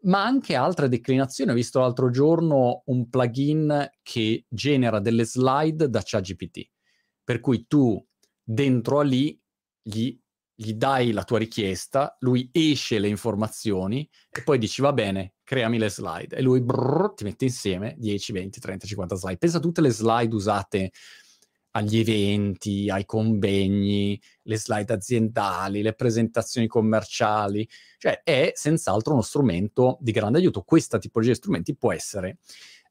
ma 0.03 0.25
anche 0.25 0.55
altre 0.55 0.89
declinazioni. 0.89 1.51
Ho 1.51 1.53
visto 1.53 1.79
l'altro 1.79 2.09
giorno 2.09 2.83
un 2.87 3.09
plugin 3.09 3.89
che 4.01 4.45
genera 4.49 4.99
delle 4.99 5.23
slide 5.23 5.89
da 5.89 6.01
ChatGPT, 6.03 6.69
per 7.23 7.39
cui 7.39 7.65
tu 7.67 8.03
dentro 8.43 8.99
a 8.99 9.03
lì 9.03 9.39
gli, 9.81 10.17
gli 10.53 10.73
dai 10.73 11.11
la 11.11 11.23
tua 11.23 11.39
richiesta, 11.39 12.15
lui 12.19 12.49
esce 12.51 12.99
le 12.99 13.07
informazioni 13.07 14.07
e 14.29 14.43
poi 14.43 14.57
dici 14.57 14.81
va 14.81 14.93
bene, 14.93 15.35
creami 15.43 15.77
le 15.77 15.89
slide 15.89 16.35
e 16.35 16.41
lui 16.41 16.61
brrr, 16.61 17.13
ti 17.13 17.23
mette 17.23 17.45
insieme 17.45 17.95
10, 17.97 18.31
20, 18.31 18.59
30, 18.59 18.87
50 18.87 19.15
slide. 19.15 19.37
Pensa 19.37 19.57
a 19.57 19.61
tutte 19.61 19.81
le 19.81 19.91
slide 19.91 20.35
usate 20.35 20.91
agli 21.75 21.97
eventi, 21.97 22.89
ai 22.89 23.05
convegni, 23.05 24.19
le 24.43 24.57
slide 24.57 24.93
aziendali, 24.93 25.81
le 25.81 25.93
presentazioni 25.93 26.67
commerciali, 26.67 27.67
cioè 27.97 28.21
è 28.23 28.51
senz'altro 28.53 29.13
uno 29.13 29.23
strumento 29.23 29.97
di 29.99 30.11
grande 30.11 30.37
aiuto. 30.37 30.61
Questa 30.61 30.99
tipologia 30.99 31.31
di 31.31 31.37
strumenti 31.37 31.75
può 31.75 31.91
essere 31.91 32.37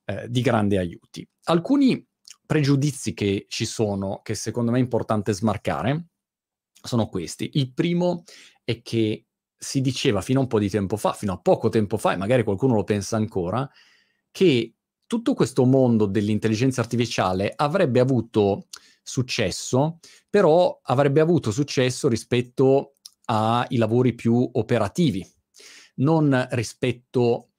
eh, 0.05 0.27
di 0.29 0.41
grande 0.41 0.79
aiuto. 0.79 1.21
Alcuni 1.45 2.05
pregiudizi 2.53 3.15
che 3.15 3.47
ci 3.49 3.65
sono, 3.65 4.21
che 4.23 4.35
secondo 4.35 4.71
me 4.71 4.77
è 4.77 4.83
importante 4.83 5.33
smarcare, 5.33 6.09
sono 6.71 7.07
questi. 7.07 7.49
Il 7.55 7.73
primo 7.73 8.25
è 8.63 8.83
che 8.83 9.29
si 9.57 9.81
diceva 9.81 10.21
fino 10.21 10.41
a 10.41 10.43
un 10.43 10.49
po' 10.49 10.59
di 10.59 10.69
tempo 10.69 10.99
fa, 10.99 11.15
fino 11.15 11.33
a 11.33 11.39
poco 11.39 11.71
tempo 11.71 11.97
fa, 11.97 12.13
e 12.13 12.17
magari 12.17 12.43
qualcuno 12.45 12.75
lo 12.75 12.85
pensa 12.85 13.17
ancora, 13.17 13.67
che 14.31 14.75
tutto 15.07 15.33
questo 15.33 15.65
mondo 15.65 16.05
dell'intelligenza 16.05 16.83
artificiale 16.83 17.55
avrebbe 17.57 18.01
avuto 18.01 18.67
successo, 19.03 19.99
però 20.29 20.79
avrebbe 20.83 21.23
avuto 21.23 21.51
successo 21.53 22.07
rispetto 22.07 22.97
ai 23.31 23.79
lavori 23.79 24.13
più 24.13 24.47
operativi, 24.53 25.27
non 25.97 26.49
rispetto 26.51 27.53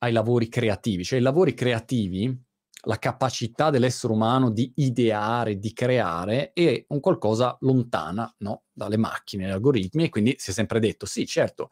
ai 0.00 0.12
lavori 0.12 0.50
creativi. 0.50 1.02
Cioè 1.02 1.18
i 1.18 1.22
lavori 1.22 1.54
creativi, 1.54 2.43
la 2.86 2.98
capacità 2.98 3.70
dell'essere 3.70 4.12
umano 4.12 4.50
di 4.50 4.72
ideare, 4.76 5.58
di 5.58 5.72
creare, 5.72 6.52
è 6.52 6.84
un 6.88 7.00
qualcosa 7.00 7.56
lontana 7.60 8.32
no? 8.38 8.64
dalle 8.72 8.96
macchine, 8.96 9.44
dagli 9.44 9.54
algoritmi, 9.54 10.04
e 10.04 10.08
quindi 10.08 10.34
si 10.38 10.50
è 10.50 10.52
sempre 10.52 10.80
detto, 10.80 11.06
sì, 11.06 11.26
certo, 11.26 11.70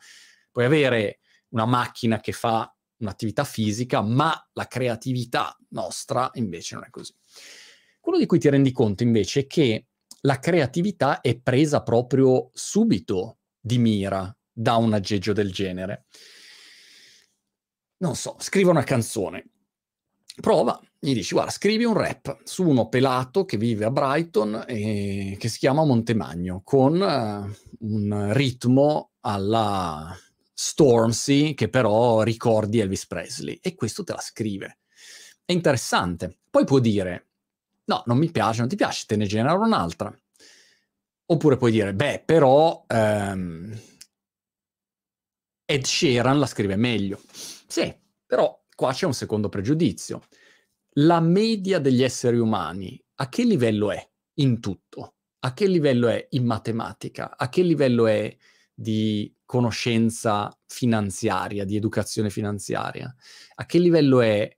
puoi 0.51 0.65
avere 0.65 1.21
una 1.49 1.67
macchina 1.67 2.21
che 2.21 2.33
fa 2.33 2.75
un'attività 2.99 3.45
fisica, 3.45 4.01
ma 4.01 4.33
la 4.53 4.67
creatività 4.67 5.57
nostra 5.71 6.31
invece 6.35 6.75
non 6.75 6.85
è 6.85 6.91
così. 6.91 7.15
Quello 8.01 8.19
di 8.19 8.27
cui 8.27 8.39
ti 8.39 8.49
rendi 8.49 8.73
conto 8.73 9.03
invece 9.03 9.41
è 9.41 9.47
che 9.47 9.87
la 10.23 10.39
creatività 10.39 11.21
è 11.21 11.39
presa 11.39 11.83
proprio 11.83 12.51
subito 12.53 13.39
di 13.61 13.79
mira 13.79 14.35
da 14.51 14.77
un 14.77 14.93
aggeggio 14.93 15.33
del 15.33 15.53
genere? 15.53 16.07
Non 17.99 18.17
so, 18.17 18.37
scrivo 18.39 18.71
una 18.71 18.85
canzone. 18.85 19.52
Prova, 20.41 20.81
gli 20.99 21.13
dici, 21.13 21.35
guarda, 21.35 21.51
scrivi 21.51 21.85
un 21.85 21.93
rap 21.93 22.41
su 22.45 22.67
uno 22.67 22.89
pelato 22.89 23.45
che 23.45 23.59
vive 23.59 23.85
a 23.85 23.91
Brighton 23.91 24.65
e 24.67 25.37
che 25.39 25.49
si 25.49 25.59
chiama 25.59 25.85
Montemagno, 25.85 26.63
con 26.65 26.95
uh, 27.01 27.87
un 27.87 28.33
ritmo 28.33 29.11
alla 29.21 30.17
Stormzy 30.55 31.55
che 31.55 31.69
però 31.69 32.23
ricordi 32.23 32.79
Elvis 32.79 33.07
Presley. 33.07 33.59
E 33.61 33.75
questo 33.75 34.05
te 34.05 34.13
la 34.13 34.21
scrive. 34.21 34.79
È 35.45 35.53
interessante. 35.53 36.39
Poi 36.49 36.65
può 36.65 36.79
dire, 36.79 37.29
no, 37.85 38.03
non 38.07 38.17
mi 38.17 38.31
piace, 38.31 38.61
non 38.61 38.69
ti 38.69 38.77
piace, 38.77 39.05
te 39.07 39.17
ne 39.17 39.27
genero 39.27 39.61
un'altra. 39.61 40.15
Oppure 41.27 41.57
puoi 41.57 41.73
dire, 41.73 41.95
beh, 41.95 42.23
però 42.25 42.85
um, 42.89 43.79
Ed 45.65 45.85
Sheeran 45.85 46.39
la 46.39 46.47
scrive 46.47 46.77
meglio. 46.77 47.21
Sì, 47.67 47.95
però 48.25 48.62
qua 48.75 48.93
c'è 48.93 49.07
un 49.07 49.15
secondo 49.15 49.49
pregiudizio. 49.49 50.23
La 50.97 51.21
media 51.21 51.79
degli 51.79 52.03
esseri 52.03 52.39
umani 52.39 53.03
a 53.17 53.29
che 53.29 53.45
livello 53.45 53.91
è 53.91 54.11
in 54.35 54.61
tutto? 54.61 55.15
A 55.41 55.55
che 55.55 55.67
livello 55.67 56.09
è 56.09 56.27
in 56.31 56.45
matematica? 56.45 57.37
A 57.37 57.49
che 57.49 57.63
livello 57.63 58.07
è 58.07 58.35
di 58.75 59.33
conoscenza 59.45 60.57
finanziaria, 60.67 61.65
di 61.65 61.77
educazione 61.77 62.31
finanziaria? 62.31 63.15
A 63.55 63.67
che 63.67 63.79
livello 63.79 64.21
è 64.21 64.51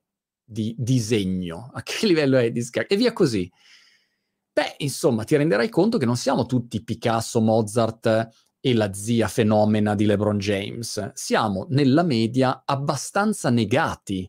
di 0.43 0.75
disegno? 0.77 1.69
A 1.73 1.83
che 1.83 2.05
livello 2.07 2.37
è 2.37 2.51
di 2.51 2.61
scacco? 2.61 2.93
E 2.93 2.97
via 2.97 3.13
così. 3.13 3.51
Beh, 4.51 4.75
insomma, 4.77 5.25
ti 5.25 5.35
renderai 5.35 5.69
conto 5.69 5.97
che 5.97 6.05
non 6.05 6.15
siamo 6.15 6.45
tutti 6.45 6.83
Picasso, 6.83 7.41
Mozart 7.41 8.29
e 8.65 8.73
la 8.73 8.91
zia 8.93 9.27
fenomena 9.27 9.93
di 9.93 10.07
LeBron 10.07 10.39
James. 10.39 11.11
Siamo 11.13 11.67
nella 11.69 12.01
media 12.01 12.63
abbastanza 12.65 13.51
negati 13.51 14.27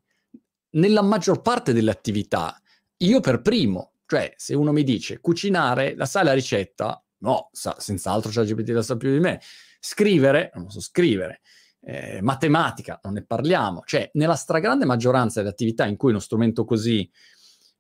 nella 0.73 1.01
maggior 1.01 1.41
parte 1.41 1.73
delle 1.73 1.91
attività. 1.91 2.55
Io 2.99 3.21
per 3.21 3.41
primo, 3.41 3.93
cioè 4.05 4.35
se 4.37 4.55
uno 4.55 4.73
mi 4.73 4.83
dice 4.83 5.21
cucinare, 5.21 5.97
la 5.97 6.05
sai 6.05 6.25
la 6.25 6.35
ricetta? 6.35 7.03
No, 7.21 7.49
sa, 7.51 7.77
senz'altro 7.79 8.31
c'è 8.31 8.45
GPT 8.45 8.69
la 8.73 8.83
sa 8.83 8.99
più 8.99 9.11
di 9.11 9.21
me. 9.21 9.41
Scrivere, 9.81 10.51
non 10.53 10.69
so 10.69 10.81
scrivere. 10.81 11.41
Eh, 11.81 12.21
matematica, 12.21 13.01
non 13.05 13.15
ne 13.15 13.25
parliamo. 13.25 13.85
Cioè, 13.87 14.11
nella 14.15 14.35
stragrande 14.35 14.85
maggioranza 14.85 15.39
delle 15.39 15.53
attività 15.53 15.87
in 15.87 15.97
cui 15.97 16.11
uno 16.11 16.19
strumento 16.19 16.67
così 16.67 17.11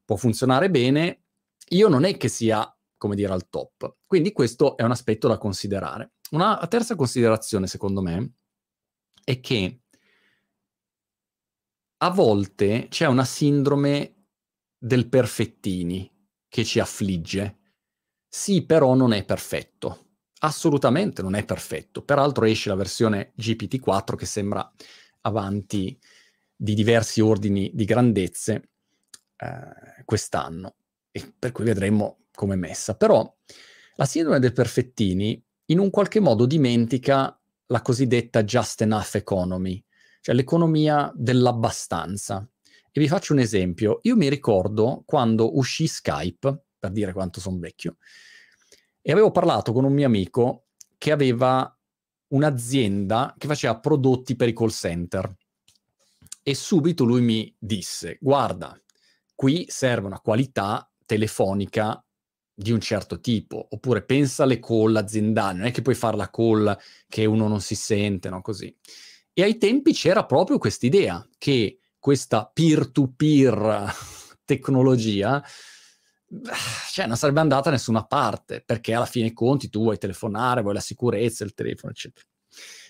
può 0.06 0.16
funzionare 0.16 0.70
bene, 0.70 1.24
io 1.68 1.88
non 1.88 2.04
è 2.04 2.16
che 2.16 2.28
sia, 2.28 2.66
come 2.96 3.14
dire, 3.14 3.30
al 3.30 3.50
top. 3.50 3.96
Quindi 4.06 4.32
questo 4.32 4.78
è 4.78 4.84
un 4.84 4.92
aspetto 4.92 5.28
da 5.28 5.36
considerare. 5.36 6.12
Una 6.30 6.58
terza 6.68 6.96
considerazione, 6.96 7.66
secondo 7.66 8.02
me, 8.02 8.32
è 9.24 9.40
che 9.40 9.80
a 11.98 12.10
volte 12.10 12.88
c'è 12.88 13.06
una 13.06 13.24
sindrome 13.24 14.14
del 14.76 15.08
perfettini 15.08 16.10
che 16.48 16.64
ci 16.64 16.78
affligge. 16.78 17.58
Sì, 18.28 18.64
però 18.66 18.94
non 18.94 19.12
è 19.12 19.24
perfetto. 19.24 20.04
Assolutamente 20.40 21.22
non 21.22 21.34
è 21.34 21.44
perfetto. 21.44 22.02
Peraltro 22.04 22.44
esce 22.44 22.68
la 22.68 22.74
versione 22.74 23.32
GPT-4 23.34 24.14
che 24.14 24.26
sembra 24.26 24.70
avanti 25.22 25.98
di 26.54 26.74
diversi 26.74 27.20
ordini 27.20 27.70
di 27.74 27.84
grandezze 27.84 28.70
eh, 29.36 30.02
quest'anno, 30.04 30.76
e 31.10 31.34
per 31.38 31.52
cui 31.52 31.64
vedremo 31.64 32.26
come 32.32 32.54
è 32.54 32.58
messa. 32.58 32.94
Però 32.94 33.34
la 33.94 34.04
sindrome 34.04 34.38
del 34.38 34.52
perfettini 34.52 35.42
in 35.66 35.78
un 35.78 35.90
qualche 35.90 36.20
modo 36.20 36.46
dimentica 36.46 37.38
la 37.66 37.82
cosiddetta 37.82 38.44
just 38.44 38.82
enough 38.82 39.14
economy, 39.14 39.82
cioè 40.20 40.34
l'economia 40.34 41.12
dell'abbastanza. 41.14 42.48
E 42.92 43.00
vi 43.00 43.08
faccio 43.08 43.32
un 43.32 43.40
esempio. 43.40 43.98
Io 44.02 44.16
mi 44.16 44.28
ricordo 44.28 45.02
quando 45.04 45.56
uscì 45.58 45.86
Skype, 45.86 46.64
per 46.78 46.90
dire 46.92 47.12
quanto 47.12 47.40
sono 47.40 47.58
vecchio, 47.58 47.96
e 49.02 49.12
avevo 49.12 49.30
parlato 49.30 49.72
con 49.72 49.84
un 49.84 49.92
mio 49.92 50.06
amico 50.06 50.66
che 50.98 51.12
aveva 51.12 51.70
un'azienda 52.28 53.34
che 53.38 53.46
faceva 53.46 53.78
prodotti 53.78 54.34
per 54.34 54.48
i 54.48 54.54
call 54.54 54.70
center. 54.70 55.34
E 56.42 56.54
subito 56.54 57.04
lui 57.04 57.22
mi 57.22 57.54
disse, 57.58 58.18
guarda, 58.20 58.80
qui 59.34 59.66
serve 59.68 60.06
una 60.06 60.20
qualità 60.20 60.88
telefonica 61.04 62.04
di 62.58 62.72
un 62.72 62.80
certo 62.80 63.20
tipo, 63.20 63.66
oppure 63.70 64.02
pensa 64.02 64.44
alle 64.44 64.58
call 64.58 64.96
aziendali, 64.96 65.58
non 65.58 65.66
è 65.66 65.70
che 65.70 65.82
puoi 65.82 65.94
fare 65.94 66.16
la 66.16 66.30
call 66.30 66.74
che 67.06 67.26
uno 67.26 67.48
non 67.48 67.60
si 67.60 67.74
sente, 67.74 68.30
no? 68.30 68.40
Così. 68.40 68.74
E 69.34 69.42
ai 69.42 69.58
tempi 69.58 69.92
c'era 69.92 70.24
proprio 70.24 70.56
quest'idea 70.56 71.26
che 71.36 71.80
questa 71.98 72.50
peer-to-peer 72.50 73.92
tecnologia 74.46 75.44
cioè 76.92 77.06
non 77.06 77.16
sarebbe 77.18 77.40
andata 77.40 77.64
da 77.64 77.72
nessuna 77.72 78.06
parte, 78.06 78.62
perché 78.64 78.94
alla 78.94 79.04
fine 79.04 79.34
conti 79.34 79.68
tu 79.68 79.82
vuoi 79.82 79.98
telefonare, 79.98 80.62
vuoi 80.62 80.72
la 80.72 80.80
sicurezza, 80.80 81.44
il 81.44 81.52
telefono, 81.52 81.92
eccetera. 81.92 82.26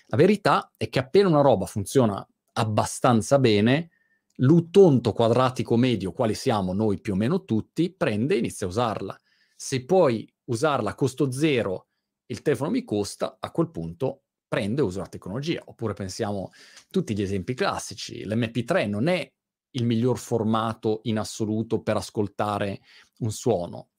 La 0.05 0.15
verità 0.15 0.71
è 0.77 0.87
che 0.87 0.99
appena 0.99 1.27
una 1.27 1.41
roba 1.41 1.65
funziona 1.65 2.25
abbastanza 2.53 3.37
bene, 3.37 3.89
l'utonto 4.35 5.11
quadratico 5.11 5.75
medio, 5.75 6.13
quali 6.13 6.35
siamo 6.35 6.71
noi 6.71 7.01
più 7.01 7.13
o 7.13 7.15
meno 7.17 7.43
tutti, 7.43 7.91
prende 7.91 8.35
e 8.35 8.37
inizia 8.37 8.65
a 8.65 8.69
usarla 8.69 9.19
se 9.59 9.83
puoi 9.85 10.31
usarla 10.45 10.91
a 10.91 10.95
costo 10.95 11.31
zero, 11.31 11.87
il 12.27 12.43
telefono 12.43 12.69
mi 12.69 12.83
costa, 12.83 13.37
a 13.39 13.49
quel 13.49 13.71
punto 13.71 14.25
prendo 14.47 14.81
e 14.81 14.85
uso 14.85 14.99
la 14.99 15.07
tecnologia. 15.07 15.63
Oppure 15.65 15.93
pensiamo 15.93 16.51
tutti 16.89 17.15
gli 17.15 17.23
esempi 17.23 17.55
classici, 17.55 18.23
l'MP3 18.23 18.87
non 18.87 19.07
è 19.07 19.29
il 19.71 19.85
miglior 19.85 20.19
formato 20.19 21.01
in 21.03 21.17
assoluto 21.17 21.81
per 21.81 21.97
ascoltare 21.97 22.81
un 23.19 23.31
suono. 23.31 23.89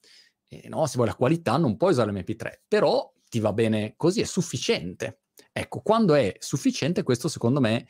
E 0.46 0.68
no, 0.68 0.86
se 0.86 0.94
vuoi 0.94 1.08
la 1.08 1.16
qualità 1.16 1.56
non 1.56 1.76
puoi 1.76 1.90
usare 1.90 2.12
l'MP3, 2.12 2.60
però 2.68 3.12
ti 3.28 3.40
va 3.40 3.52
bene 3.52 3.94
così, 3.96 4.20
è 4.20 4.24
sufficiente. 4.24 5.22
Ecco, 5.52 5.80
quando 5.80 6.14
è 6.14 6.36
sufficiente, 6.38 7.02
questo 7.02 7.26
secondo 7.26 7.60
me 7.60 7.86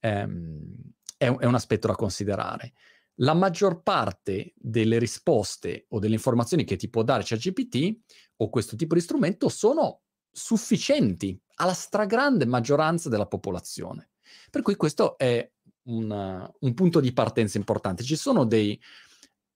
ehm, 0.00 0.74
è, 1.18 1.26
è 1.26 1.44
un 1.44 1.54
aspetto 1.54 1.88
da 1.88 1.94
considerare 1.94 2.72
la 3.16 3.34
maggior 3.34 3.82
parte 3.82 4.52
delle 4.56 4.98
risposte 4.98 5.86
o 5.90 5.98
delle 5.98 6.14
informazioni 6.14 6.64
che 6.64 6.76
ti 6.76 6.88
può 6.88 7.02
dare 7.02 7.22
ChatGPT 7.24 8.00
o 8.36 8.48
questo 8.48 8.76
tipo 8.76 8.94
di 8.94 9.00
strumento 9.00 9.48
sono 9.48 10.02
sufficienti 10.30 11.38
alla 11.56 11.74
stragrande 11.74 12.46
maggioranza 12.46 13.08
della 13.08 13.26
popolazione. 13.26 14.10
Per 14.50 14.62
cui 14.62 14.76
questo 14.76 15.18
è 15.18 15.48
un, 15.84 16.50
un 16.58 16.74
punto 16.74 17.00
di 17.00 17.12
partenza 17.12 17.58
importante. 17.58 18.02
Ci 18.02 18.16
sono 18.16 18.44
dei, 18.44 18.80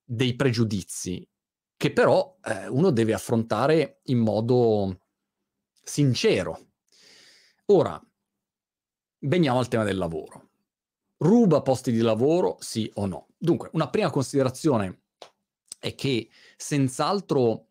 dei 0.04 0.36
pregiudizi 0.36 1.26
che 1.76 1.92
però 1.92 2.36
eh, 2.42 2.68
uno 2.68 2.90
deve 2.90 3.12
affrontare 3.12 4.00
in 4.04 4.18
modo 4.18 5.00
sincero. 5.82 6.70
Ora, 7.66 8.00
veniamo 9.20 9.58
al 9.58 9.68
tema 9.68 9.84
del 9.84 9.96
lavoro. 9.96 10.45
Ruba 11.18 11.62
posti 11.62 11.92
di 11.92 12.00
lavoro, 12.00 12.56
sì 12.60 12.90
o 12.94 13.06
no? 13.06 13.28
Dunque, 13.36 13.70
una 13.72 13.88
prima 13.88 14.10
considerazione 14.10 15.04
è 15.78 15.94
che 15.94 16.28
senz'altro 16.56 17.68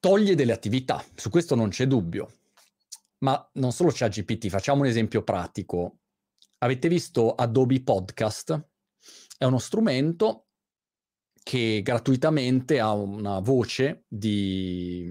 toglie 0.00 0.34
delle 0.34 0.52
attività, 0.52 1.04
su 1.14 1.30
questo 1.30 1.54
non 1.54 1.68
c'è 1.68 1.86
dubbio. 1.86 2.30
Ma 3.18 3.50
non 3.54 3.72
solo 3.72 3.90
c'è 3.90 4.08
GPT, 4.08 4.48
facciamo 4.48 4.82
un 4.82 4.86
esempio 4.86 5.22
pratico. 5.22 6.00
Avete 6.58 6.88
visto 6.88 7.34
Adobe 7.34 7.82
Podcast? 7.82 8.68
È 9.38 9.44
uno 9.44 9.58
strumento 9.58 10.48
che 11.42 11.80
gratuitamente 11.82 12.80
ha 12.80 12.92
una 12.92 13.38
voce 13.38 14.04
di 14.08 15.10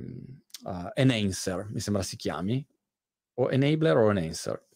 uh, 0.64 0.90
enhancer, 0.94 1.70
mi 1.72 1.80
sembra 1.80 2.04
si 2.04 2.16
chiami, 2.16 2.66
o 3.36 3.52
enabler 3.52 3.98
o 3.98 4.10
enhancer, 4.10 4.68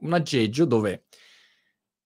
un 0.00 0.12
aggeggio 0.12 0.64
dove 0.64 1.06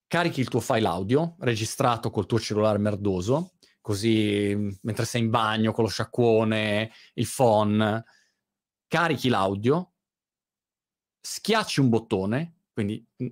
carichi 0.07 0.41
il 0.41 0.49
tuo 0.49 0.61
file 0.61 0.87
audio 0.87 1.37
registrato 1.41 2.11
col 2.11 2.27
tuo 2.27 2.39
cellulare 2.39 2.79
merdoso, 2.79 3.55
così 3.81 4.53
mm, 4.55 4.71
mentre 4.83 5.05
sei 5.05 5.23
in 5.23 5.31
bagno 5.31 5.73
con 5.73 5.85
lo 5.85 5.91
sciacquone, 5.91 6.93
il 7.15 7.27
phone, 7.27 8.05
carichi 8.89 9.29
l'audio, 9.29 9.93
schiacci 11.21 11.81
un 11.81 11.89
bottone, 11.89 12.61
quindi 12.73 13.03
mm, 13.23 13.27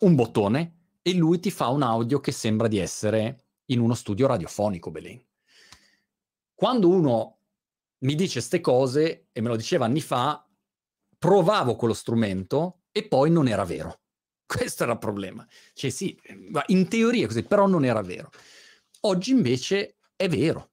un 0.00 0.14
bottone, 0.14 0.78
e 1.02 1.12
lui 1.14 1.38
ti 1.40 1.50
fa 1.50 1.68
un 1.68 1.82
audio 1.82 2.20
che 2.20 2.32
sembra 2.32 2.68
di 2.68 2.78
essere 2.78 3.44
in 3.66 3.80
uno 3.80 3.94
studio 3.94 4.26
radiofonico, 4.26 4.90
Belen. 4.90 5.22
Quando 6.54 6.88
uno 6.88 7.38
mi 7.98 8.14
dice 8.14 8.34
queste 8.34 8.60
cose, 8.60 9.28
e 9.30 9.40
me 9.42 9.48
lo 9.48 9.56
diceva 9.56 9.84
anni 9.84 10.00
fa, 10.00 10.46
provavo 11.18 11.76
quello 11.76 11.94
strumento 11.94 12.83
e 12.96 13.08
poi 13.08 13.28
non 13.28 13.48
era 13.48 13.64
vero. 13.64 14.02
Questo 14.46 14.84
era 14.84 14.92
il 14.92 14.98
problema. 14.98 15.44
Cioè 15.72 15.90
sì, 15.90 16.16
in 16.66 16.88
teoria 16.88 17.26
così, 17.26 17.42
però 17.42 17.66
non 17.66 17.84
era 17.84 18.00
vero. 18.02 18.30
Oggi 19.00 19.32
invece 19.32 19.96
è 20.14 20.28
vero. 20.28 20.70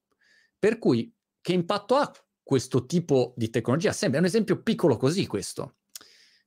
Per 0.60 0.78
cui 0.78 1.12
che 1.42 1.54
impatto 1.54 1.96
ha 1.96 2.12
questo 2.44 2.86
tipo 2.86 3.34
di 3.36 3.50
tecnologia? 3.50 3.92
Sembra 3.92 4.20
un 4.20 4.26
esempio 4.26 4.62
piccolo 4.62 4.98
così 4.98 5.26
questo. 5.26 5.78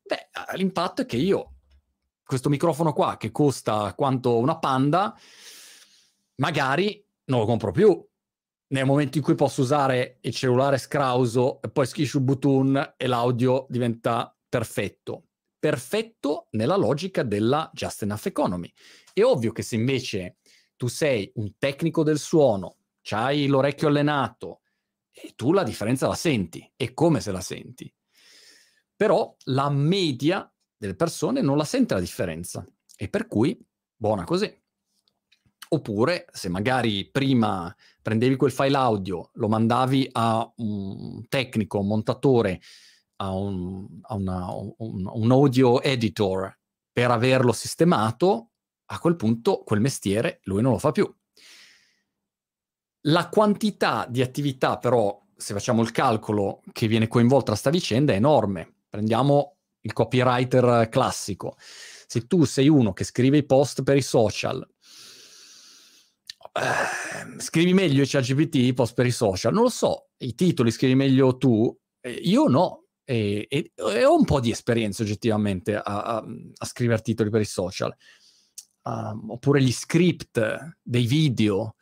Beh, 0.04 0.28
l'impatto 0.56 1.02
è 1.02 1.06
che 1.06 1.16
io, 1.16 1.56
questo 2.22 2.48
microfono 2.48 2.92
qua 2.92 3.16
che 3.16 3.32
costa 3.32 3.92
quanto 3.94 4.38
una 4.38 4.58
panda, 4.58 5.18
magari 6.36 7.04
non 7.24 7.40
lo 7.40 7.46
compro 7.46 7.72
più. 7.72 8.06
Nel 8.68 8.86
momento 8.86 9.18
in 9.18 9.24
cui 9.24 9.34
posso 9.34 9.62
usare 9.62 10.18
il 10.20 10.34
cellulare 10.34 10.78
scrauso 10.78 11.60
e 11.62 11.68
poi 11.68 11.86
schiscio 11.86 12.18
il 12.18 12.24
button 12.24 12.94
e 12.96 13.06
l'audio 13.08 13.66
diventa 13.68 14.36
perfetto. 14.48 15.24
Perfetto 15.64 16.48
nella 16.50 16.76
logica 16.76 17.22
della 17.22 17.70
just 17.72 18.02
enough 18.02 18.26
economy. 18.26 18.70
È 19.14 19.22
ovvio 19.22 19.50
che 19.50 19.62
se 19.62 19.76
invece 19.76 20.36
tu 20.76 20.88
sei 20.88 21.32
un 21.36 21.56
tecnico 21.56 22.02
del 22.02 22.18
suono, 22.18 22.76
hai 23.12 23.46
l'orecchio 23.46 23.88
allenato 23.88 24.60
e 25.10 25.32
tu 25.34 25.52
la 25.52 25.62
differenza 25.62 26.06
la 26.06 26.16
senti 26.16 26.70
e 26.76 26.92
come 26.92 27.22
se 27.22 27.32
la 27.32 27.40
senti. 27.40 27.90
Però 28.94 29.34
la 29.44 29.70
media 29.70 30.52
delle 30.76 30.96
persone 30.96 31.40
non 31.40 31.56
la 31.56 31.64
sente 31.64 31.94
la 31.94 32.00
differenza 32.00 32.62
e 32.94 33.08
per 33.08 33.26
cui 33.26 33.58
buona 33.96 34.24
così. 34.24 34.54
Oppure 35.70 36.26
se 36.30 36.50
magari 36.50 37.08
prima 37.10 37.74
prendevi 38.02 38.36
quel 38.36 38.52
file 38.52 38.76
audio, 38.76 39.30
lo 39.32 39.48
mandavi 39.48 40.10
a 40.12 40.52
un 40.56 41.26
tecnico, 41.26 41.78
un 41.78 41.86
montatore, 41.86 42.60
a 43.24 43.32
un, 43.32 43.86
a 44.02 44.14
una, 44.14 44.52
un, 44.52 45.10
un 45.12 45.30
audio 45.30 45.80
editor 45.82 46.56
per 46.92 47.10
averlo 47.10 47.52
sistemato, 47.52 48.50
a 48.86 48.98
quel 48.98 49.16
punto 49.16 49.62
quel 49.64 49.80
mestiere 49.80 50.40
lui 50.44 50.62
non 50.62 50.72
lo 50.72 50.78
fa 50.78 50.92
più. 50.92 51.12
La 53.06 53.28
quantità 53.28 54.06
di 54.08 54.22
attività 54.22 54.78
però, 54.78 55.20
se 55.36 55.52
facciamo 55.52 55.82
il 55.82 55.90
calcolo 55.90 56.62
che 56.72 56.86
viene 56.86 57.08
coinvolta 57.08 57.50
da 57.50 57.56
sta 57.56 57.70
vicenda, 57.70 58.12
è 58.12 58.16
enorme. 58.16 58.76
Prendiamo 58.88 59.56
il 59.80 59.92
copywriter 59.92 60.88
classico. 60.88 61.56
Se 61.58 62.26
tu 62.26 62.44
sei 62.44 62.68
uno 62.68 62.92
che 62.92 63.04
scrive 63.04 63.38
i 63.38 63.44
post 63.44 63.82
per 63.82 63.96
i 63.96 64.02
social, 64.02 64.66
eh, 66.52 67.40
scrivi 67.40 67.74
meglio 67.74 68.02
i 68.02 68.06
ChatGPT, 68.06 68.54
i 68.54 68.72
post 68.72 68.94
per 68.94 69.06
i 69.06 69.10
social, 69.10 69.52
non 69.52 69.64
lo 69.64 69.68
so, 69.68 70.10
i 70.18 70.34
titoli 70.34 70.70
scrivi 70.70 70.94
meglio 70.94 71.36
tu, 71.36 71.76
eh, 72.00 72.10
io 72.10 72.46
no, 72.46 72.83
e, 73.04 73.46
e, 73.48 73.72
e, 73.74 74.04
ho 74.04 74.16
un 74.16 74.24
po' 74.24 74.40
di 74.40 74.50
esperienza 74.50 75.02
oggettivamente 75.02 75.76
a, 75.76 75.82
a, 75.82 76.16
a 76.16 76.66
scrivere 76.66 77.02
titoli 77.02 77.30
per 77.30 77.42
i 77.42 77.46
social 77.46 77.94
uh, 78.84 79.32
oppure 79.32 79.62
gli 79.62 79.72
script 79.72 80.76
dei 80.82 81.06
video. 81.06 81.76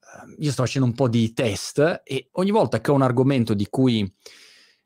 Uh, 0.00 0.34
io 0.38 0.52
sto 0.52 0.62
facendo 0.62 0.86
un 0.86 0.94
po' 0.94 1.08
di 1.08 1.32
test 1.32 2.02
e 2.04 2.28
ogni 2.32 2.50
volta 2.50 2.80
che 2.80 2.90
ho 2.90 2.94
un 2.94 3.02
argomento 3.02 3.54
di 3.54 3.66
cui 3.68 4.10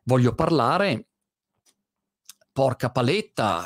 voglio 0.02 0.34
parlare, 0.34 1.08
porca 2.52 2.90
paletta, 2.90 3.64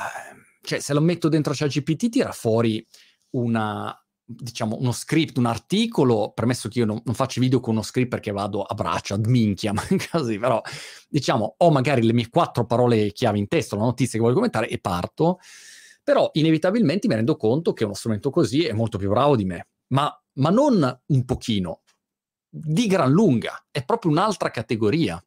cioè 0.63 0.81
se 0.81 0.93
lo 0.93 1.01
metto 1.01 1.29
dentro 1.29 1.53
ChatGPT 1.55 2.09
tira 2.09 2.33
fuori 2.33 2.85
una, 3.31 3.97
diciamo, 4.33 4.77
uno 4.79 4.93
script, 4.93 5.39
un 5.39 5.47
articolo, 5.47 6.33
premesso 6.35 6.69
che 6.69 6.81
io 6.81 6.87
non, 6.87 7.01
non, 7.05 7.15
faccio 7.15 7.41
video 7.41 7.61
con 7.61 7.75
uno 7.75 7.83
script 7.83 8.11
perché 8.11 8.31
vado 8.31 8.63
a 8.63 8.75
braccio, 8.75 9.15
ad 9.15 9.27
minchia, 9.27 9.73
così, 10.11 10.39
però 10.39 10.61
diciamo, 11.09 11.55
ho 11.59 11.71
magari 11.71 12.03
le 12.03 12.13
mie 12.13 12.29
quattro 12.29 12.65
parole 12.65 13.13
chiave 13.13 13.39
in 13.39 13.49
testa, 13.49 13.75
una 13.75 13.85
notizia 13.85 14.19
che 14.19 14.21
voglio 14.21 14.35
commentare 14.35 14.69
e 14.69 14.79
parto 14.79 15.39
però 16.03 16.29
inevitabilmente 16.33 17.07
mi 17.07 17.15
rendo 17.15 17.37
conto 17.37 17.73
che 17.73 17.85
uno 17.85 17.95
strumento 17.95 18.31
così 18.31 18.65
è 18.65 18.73
molto 18.73 18.99
più 18.99 19.09
bravo 19.09 19.37
di 19.37 19.45
me, 19.45 19.69
ma, 19.89 20.13
ma 20.35 20.51
non 20.51 21.01
un 21.07 21.25
pochino, 21.25 21.83
di 22.49 22.89
gran 22.89 23.13
lunga, 23.13 23.67
è 23.71 23.85
proprio 23.85 24.11
un'altra 24.11 24.51
categoria. 24.51 25.23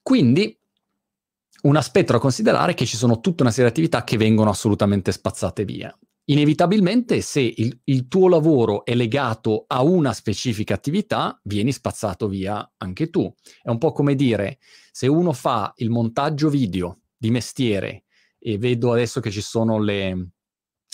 Quindi 0.00 0.58
un 1.62 1.76
aspetto 1.76 2.12
da 2.12 2.18
considerare 2.18 2.72
è 2.72 2.74
che 2.74 2.86
ci 2.86 2.96
sono 2.96 3.20
tutta 3.20 3.42
una 3.42 3.52
serie 3.52 3.70
di 3.70 3.72
attività 3.72 4.02
che 4.02 4.16
vengono 4.16 4.48
assolutamente 4.48 5.12
spazzate 5.12 5.64
via. 5.64 5.94
Inevitabilmente, 6.26 7.20
se 7.20 7.40
il, 7.40 7.80
il, 7.84 8.06
tuo 8.06 8.28
lavoro 8.28 8.84
è 8.84 8.94
legato 8.94 9.64
a 9.66 9.82
una 9.82 10.12
specifica 10.12 10.74
attività, 10.74 11.38
vieni 11.44 11.72
spazzato 11.72 12.28
via 12.28 12.74
anche 12.76 13.10
tu. 13.10 13.32
È 13.60 13.68
un 13.68 13.78
po' 13.78 13.90
come 13.90 14.14
dire, 14.14 14.58
se 14.92 15.08
uno 15.08 15.32
fa 15.32 15.72
il 15.76 15.90
montaggio 15.90 16.48
video 16.48 17.00
di 17.16 17.30
mestiere 17.30 18.04
e 18.38 18.56
vedo 18.56 18.92
adesso 18.92 19.20
che 19.20 19.32
ci 19.32 19.40
sono 19.40 19.80
le, 19.80 20.30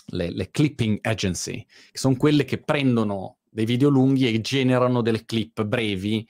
le, 0.06 0.30
le 0.30 0.50
clipping 0.50 0.98
agency, 1.02 1.64
che 1.90 1.98
sono 1.98 2.16
quelle 2.16 2.44
che 2.44 2.62
prendono 2.62 3.38
dei 3.50 3.66
video 3.66 3.90
lunghi 3.90 4.32
e 4.32 4.40
generano 4.40 5.02
delle 5.02 5.26
clip 5.26 5.62
brevi 5.62 6.26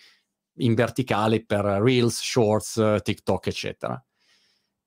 in 0.61 0.75
verticale 0.75 1.45
per 1.45 1.65
Reels, 1.65 2.21
Shorts, 2.21 2.97
TikTok, 3.03 3.47
eccetera. 3.47 4.03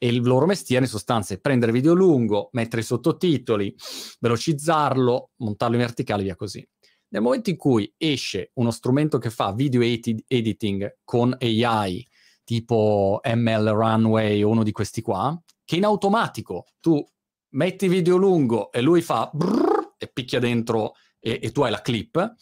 E 0.03 0.07
il 0.07 0.23
loro 0.23 0.47
mestiere 0.47 0.85
in 0.85 0.89
sostanza 0.89 1.35
è 1.35 1.39
prendere 1.39 1.71
video 1.71 1.93
lungo, 1.93 2.49
mettere 2.53 2.81
i 2.81 2.85
sottotitoli, 2.85 3.75
velocizzarlo, 4.19 5.33
montarlo 5.35 5.75
in 5.75 5.81
verticale 5.83 6.21
e 6.21 6.25
via 6.25 6.35
così. 6.35 6.67
Nel 7.09 7.21
momento 7.21 7.51
in 7.51 7.55
cui 7.55 7.93
esce 7.97 8.49
uno 8.55 8.71
strumento 8.71 9.19
che 9.19 9.29
fa 9.29 9.53
video 9.53 9.81
ed- 9.81 10.23
editing 10.25 11.01
con 11.03 11.37
AI, 11.39 12.03
tipo 12.43 13.19
ML 13.23 13.67
Runway 13.67 14.41
o 14.41 14.49
uno 14.49 14.63
di 14.63 14.71
questi 14.71 15.03
qua, 15.03 15.39
che 15.63 15.75
in 15.75 15.85
automatico 15.85 16.65
tu 16.79 17.05
metti 17.49 17.87
video 17.87 18.17
lungo 18.17 18.71
e 18.71 18.81
lui 18.81 19.03
fa 19.03 19.29
brrr, 19.31 19.93
e 19.99 20.07
picchia 20.07 20.39
dentro 20.39 20.93
e, 21.19 21.39
e, 21.43 21.51
tu 21.51 21.61
hai 21.61 21.69
la 21.69 21.81
clip, 21.81 22.33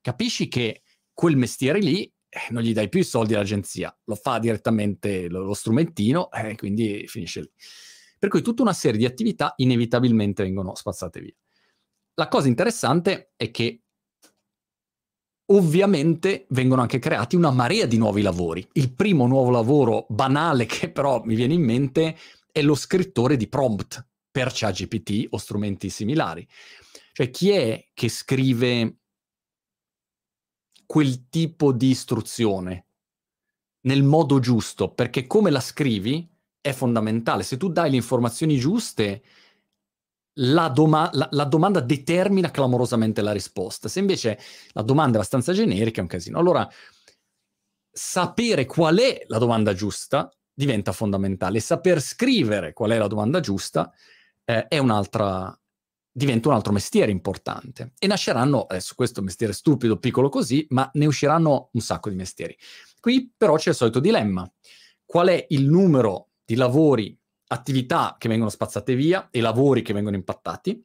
capisci 0.00 0.48
che 0.48 0.80
quel 1.12 1.36
mestiere 1.36 1.78
lì 1.78 2.10
eh, 2.36 2.52
non 2.52 2.62
gli 2.62 2.74
dai 2.74 2.90
più 2.90 3.00
i 3.00 3.04
soldi 3.04 3.34
all'agenzia, 3.34 3.96
lo 4.04 4.14
fa 4.14 4.38
direttamente 4.38 5.26
lo, 5.28 5.42
lo 5.42 5.54
strumentino 5.54 6.30
e 6.30 6.50
eh, 6.50 6.56
quindi 6.56 7.06
finisce 7.06 7.40
lì. 7.40 7.50
Per 8.18 8.28
cui 8.28 8.42
tutta 8.42 8.60
una 8.60 8.74
serie 8.74 8.98
di 8.98 9.06
attività 9.06 9.54
inevitabilmente 9.56 10.42
vengono 10.42 10.74
spazzate 10.74 11.20
via. 11.20 11.34
La 12.14 12.28
cosa 12.28 12.48
interessante 12.48 13.32
è 13.36 13.50
che 13.50 13.82
ovviamente 15.46 16.46
vengono 16.50 16.82
anche 16.82 16.98
creati 16.98 17.36
una 17.36 17.50
marea 17.50 17.86
di 17.86 17.96
nuovi 17.96 18.20
lavori. 18.20 18.66
Il 18.72 18.92
primo 18.92 19.26
nuovo 19.26 19.50
lavoro 19.50 20.06
banale 20.08 20.66
che 20.66 20.90
però 20.90 21.22
mi 21.24 21.34
viene 21.34 21.54
in 21.54 21.62
mente 21.62 22.16
è 22.52 22.62
lo 22.62 22.74
scrittore 22.74 23.36
di 23.36 23.48
prompt 23.48 24.06
per 24.30 24.50
ChatGPT 24.52 25.28
o 25.30 25.38
strumenti 25.38 25.88
similari. 25.88 26.46
Cioè 27.12 27.30
chi 27.30 27.50
è 27.50 27.88
che 27.94 28.08
scrive 28.08 28.98
quel 30.86 31.28
tipo 31.28 31.72
di 31.72 31.90
istruzione 31.90 32.86
nel 33.82 34.02
modo 34.02 34.38
giusto? 34.38 34.92
Perché 34.92 35.26
come 35.26 35.50
la 35.50 35.60
scrivi 35.60 36.28
è 36.60 36.72
fondamentale. 36.72 37.42
Se 37.42 37.56
tu 37.56 37.68
dai 37.68 37.90
le 37.90 37.96
informazioni 37.96 38.58
giuste, 38.58 39.22
la, 40.38 40.68
doma- 40.68 41.10
la, 41.12 41.28
la, 41.30 41.44
domanda 41.44 41.80
determina 41.80 42.50
clamorosamente 42.50 43.22
la 43.22 43.32
risposta. 43.32 43.88
Se 43.88 44.00
invece 44.00 44.38
la 44.72 44.82
domanda 44.82 45.12
è 45.12 45.16
abbastanza 45.16 45.52
generica, 45.52 45.98
è 45.98 46.02
un 46.02 46.08
casino. 46.08 46.38
Allora, 46.38 46.68
sapere 47.90 48.66
qual 48.66 48.98
è 48.98 49.24
la 49.28 49.38
domanda 49.38 49.72
giusta 49.74 50.30
diventa 50.52 50.92
fondamentale. 50.92 51.60
Saper 51.60 52.00
scrivere 52.00 52.72
qual 52.72 52.90
è 52.90 52.98
la 52.98 53.06
domanda 53.06 53.40
giusta 53.40 53.92
eh, 54.44 54.66
è 54.68 54.78
un'altra, 54.78 55.56
diventa 56.16 56.48
un 56.48 56.54
altro 56.54 56.72
mestiere 56.72 57.10
importante. 57.10 57.92
E 57.98 58.06
nasceranno, 58.06 58.62
adesso 58.62 58.94
questo 58.94 59.16
è 59.16 59.18
un 59.18 59.26
mestiere 59.26 59.52
stupido, 59.52 59.98
piccolo 59.98 60.30
così, 60.30 60.66
ma 60.70 60.88
ne 60.94 61.04
usciranno 61.04 61.68
un 61.72 61.80
sacco 61.82 62.08
di 62.08 62.14
mestieri. 62.14 62.56
Qui 62.98 63.34
però 63.36 63.56
c'è 63.56 63.70
il 63.70 63.76
solito 63.76 64.00
dilemma. 64.00 64.50
Qual 65.04 65.28
è 65.28 65.44
il 65.50 65.68
numero 65.68 66.30
di 66.42 66.54
lavori, 66.54 67.16
attività 67.48 68.16
che 68.18 68.28
vengono 68.28 68.48
spazzate 68.48 68.94
via 68.94 69.28
e 69.30 69.42
lavori 69.42 69.82
che 69.82 69.92
vengono 69.92 70.16
impattati? 70.16 70.82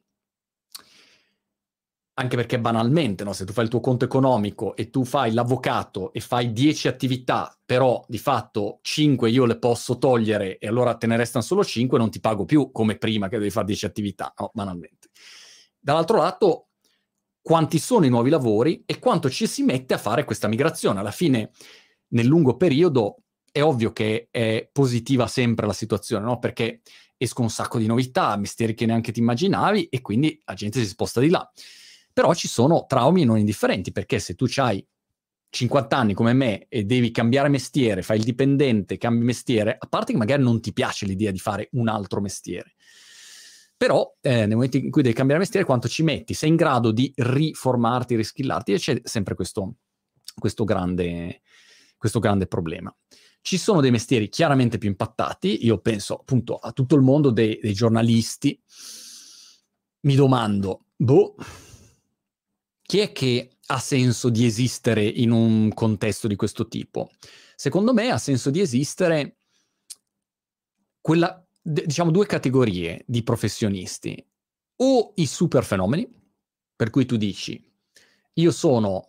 anche 2.14 2.36
perché 2.36 2.60
banalmente, 2.60 3.24
no? 3.24 3.32
se 3.32 3.46
tu 3.46 3.54
fai 3.54 3.64
il 3.64 3.70
tuo 3.70 3.80
conto 3.80 4.04
economico 4.04 4.76
e 4.76 4.90
tu 4.90 5.02
fai 5.02 5.32
l'avvocato 5.32 6.12
e 6.12 6.20
fai 6.20 6.52
10 6.52 6.88
attività, 6.88 7.58
però 7.64 8.04
di 8.06 8.18
fatto 8.18 8.80
5 8.82 9.30
io 9.30 9.46
le 9.46 9.58
posso 9.58 9.96
togliere 9.96 10.58
e 10.58 10.66
allora 10.66 10.94
te 10.94 11.06
ne 11.06 11.16
restano 11.16 11.42
solo 11.42 11.64
5, 11.64 11.96
non 11.96 12.10
ti 12.10 12.20
pago 12.20 12.44
più 12.44 12.70
come 12.70 12.96
prima 12.96 13.28
che 13.28 13.38
devi 13.38 13.50
fare 13.50 13.66
10 13.66 13.86
attività, 13.86 14.34
no? 14.38 14.50
banalmente. 14.52 15.01
Dall'altro 15.84 16.18
lato, 16.18 16.68
quanti 17.40 17.80
sono 17.80 18.06
i 18.06 18.08
nuovi 18.08 18.30
lavori 18.30 18.84
e 18.86 19.00
quanto 19.00 19.28
ci 19.28 19.48
si 19.48 19.64
mette 19.64 19.94
a 19.94 19.98
fare 19.98 20.24
questa 20.24 20.46
migrazione? 20.46 21.00
Alla 21.00 21.10
fine, 21.10 21.50
nel 22.10 22.26
lungo 22.26 22.56
periodo, 22.56 23.16
è 23.50 23.60
ovvio 23.60 23.92
che 23.92 24.28
è 24.30 24.68
positiva 24.70 25.26
sempre 25.26 25.66
la 25.66 25.72
situazione, 25.72 26.24
no? 26.24 26.38
perché 26.38 26.82
escono 27.16 27.48
un 27.48 27.52
sacco 27.52 27.78
di 27.78 27.86
novità, 27.86 28.36
mestieri 28.36 28.74
che 28.74 28.86
neanche 28.86 29.10
ti 29.10 29.18
immaginavi 29.18 29.86
e 29.86 30.00
quindi 30.00 30.40
la 30.44 30.54
gente 30.54 30.78
si 30.78 30.86
sposta 30.86 31.18
di 31.18 31.30
là. 31.30 31.50
Però 32.12 32.32
ci 32.32 32.46
sono 32.46 32.86
traumi 32.86 33.24
non 33.24 33.38
indifferenti, 33.38 33.90
perché 33.90 34.20
se 34.20 34.34
tu 34.34 34.46
hai 34.56 34.86
50 35.50 35.96
anni 35.96 36.14
come 36.14 36.32
me 36.32 36.66
e 36.68 36.84
devi 36.84 37.10
cambiare 37.10 37.48
mestiere, 37.48 38.02
fai 38.02 38.18
il 38.18 38.24
dipendente, 38.24 38.98
cambi 38.98 39.24
mestiere, 39.24 39.76
a 39.76 39.86
parte 39.88 40.12
che 40.12 40.18
magari 40.18 40.44
non 40.44 40.60
ti 40.60 40.72
piace 40.72 41.06
l'idea 41.06 41.32
di 41.32 41.40
fare 41.40 41.68
un 41.72 41.88
altro 41.88 42.20
mestiere, 42.20 42.74
però 43.82 44.16
eh, 44.20 44.46
nel 44.46 44.50
momento 44.50 44.76
in 44.76 44.92
cui 44.92 45.02
devi 45.02 45.12
cambiare 45.12 45.40
mestiere, 45.40 45.66
quanto 45.66 45.88
ci 45.88 46.04
metti? 46.04 46.34
Sei 46.34 46.50
in 46.50 46.54
grado 46.54 46.92
di 46.92 47.12
riformarti, 47.16 48.14
riskillarti 48.14 48.74
e 48.74 48.78
c'è 48.78 49.00
sempre 49.02 49.34
questo, 49.34 49.74
questo 50.38 50.62
grande, 50.62 51.40
questo 51.96 52.20
grande 52.20 52.46
problema. 52.46 52.96
Ci 53.40 53.58
sono 53.58 53.80
dei 53.80 53.90
mestieri 53.90 54.28
chiaramente 54.28 54.78
più 54.78 54.88
impattati, 54.88 55.64
io 55.66 55.80
penso 55.80 56.14
appunto 56.14 56.58
a 56.58 56.70
tutto 56.70 56.94
il 56.94 57.02
mondo 57.02 57.30
dei, 57.30 57.58
dei 57.60 57.72
giornalisti, 57.72 58.56
mi 60.02 60.14
domando, 60.14 60.84
boh, 60.94 61.34
chi 62.82 63.00
è 63.00 63.10
che 63.10 63.56
ha 63.66 63.80
senso 63.80 64.28
di 64.28 64.46
esistere 64.46 65.04
in 65.04 65.32
un 65.32 65.74
contesto 65.74 66.28
di 66.28 66.36
questo 66.36 66.68
tipo? 66.68 67.10
Secondo 67.56 67.92
me 67.92 68.10
ha 68.10 68.18
senso 68.18 68.50
di 68.50 68.60
esistere 68.60 69.38
quella, 71.00 71.41
diciamo, 71.62 72.10
due 72.10 72.26
categorie 72.26 73.04
di 73.06 73.22
professionisti. 73.22 74.26
O 74.76 75.12
i 75.16 75.26
super 75.26 75.64
fenomeni, 75.64 76.08
per 76.74 76.90
cui 76.90 77.06
tu 77.06 77.16
dici, 77.16 77.64
io 78.34 78.50
sono 78.50 79.06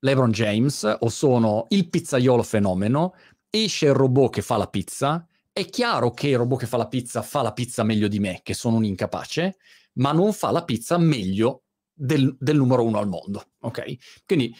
LeBron 0.00 0.32
James 0.32 0.96
o 0.98 1.08
sono 1.08 1.66
il 1.68 1.88
pizzaiolo 1.88 2.42
fenomeno, 2.42 3.14
esce 3.48 3.86
il 3.86 3.94
robot 3.94 4.32
che 4.32 4.42
fa 4.42 4.56
la 4.56 4.68
pizza, 4.68 5.26
è 5.52 5.64
chiaro 5.66 6.10
che 6.10 6.28
il 6.28 6.38
robot 6.38 6.60
che 6.60 6.66
fa 6.66 6.76
la 6.76 6.88
pizza 6.88 7.22
fa 7.22 7.42
la 7.42 7.52
pizza 7.52 7.84
meglio 7.84 8.08
di 8.08 8.18
me, 8.18 8.40
che 8.42 8.54
sono 8.54 8.76
un 8.76 8.84
incapace, 8.84 9.56
ma 9.94 10.10
non 10.10 10.32
fa 10.32 10.50
la 10.50 10.64
pizza 10.64 10.98
meglio 10.98 11.64
del, 11.92 12.36
del 12.40 12.56
numero 12.56 12.82
uno 12.82 12.98
al 12.98 13.06
mondo, 13.06 13.52
ok? 13.60 14.22
Quindi 14.26 14.52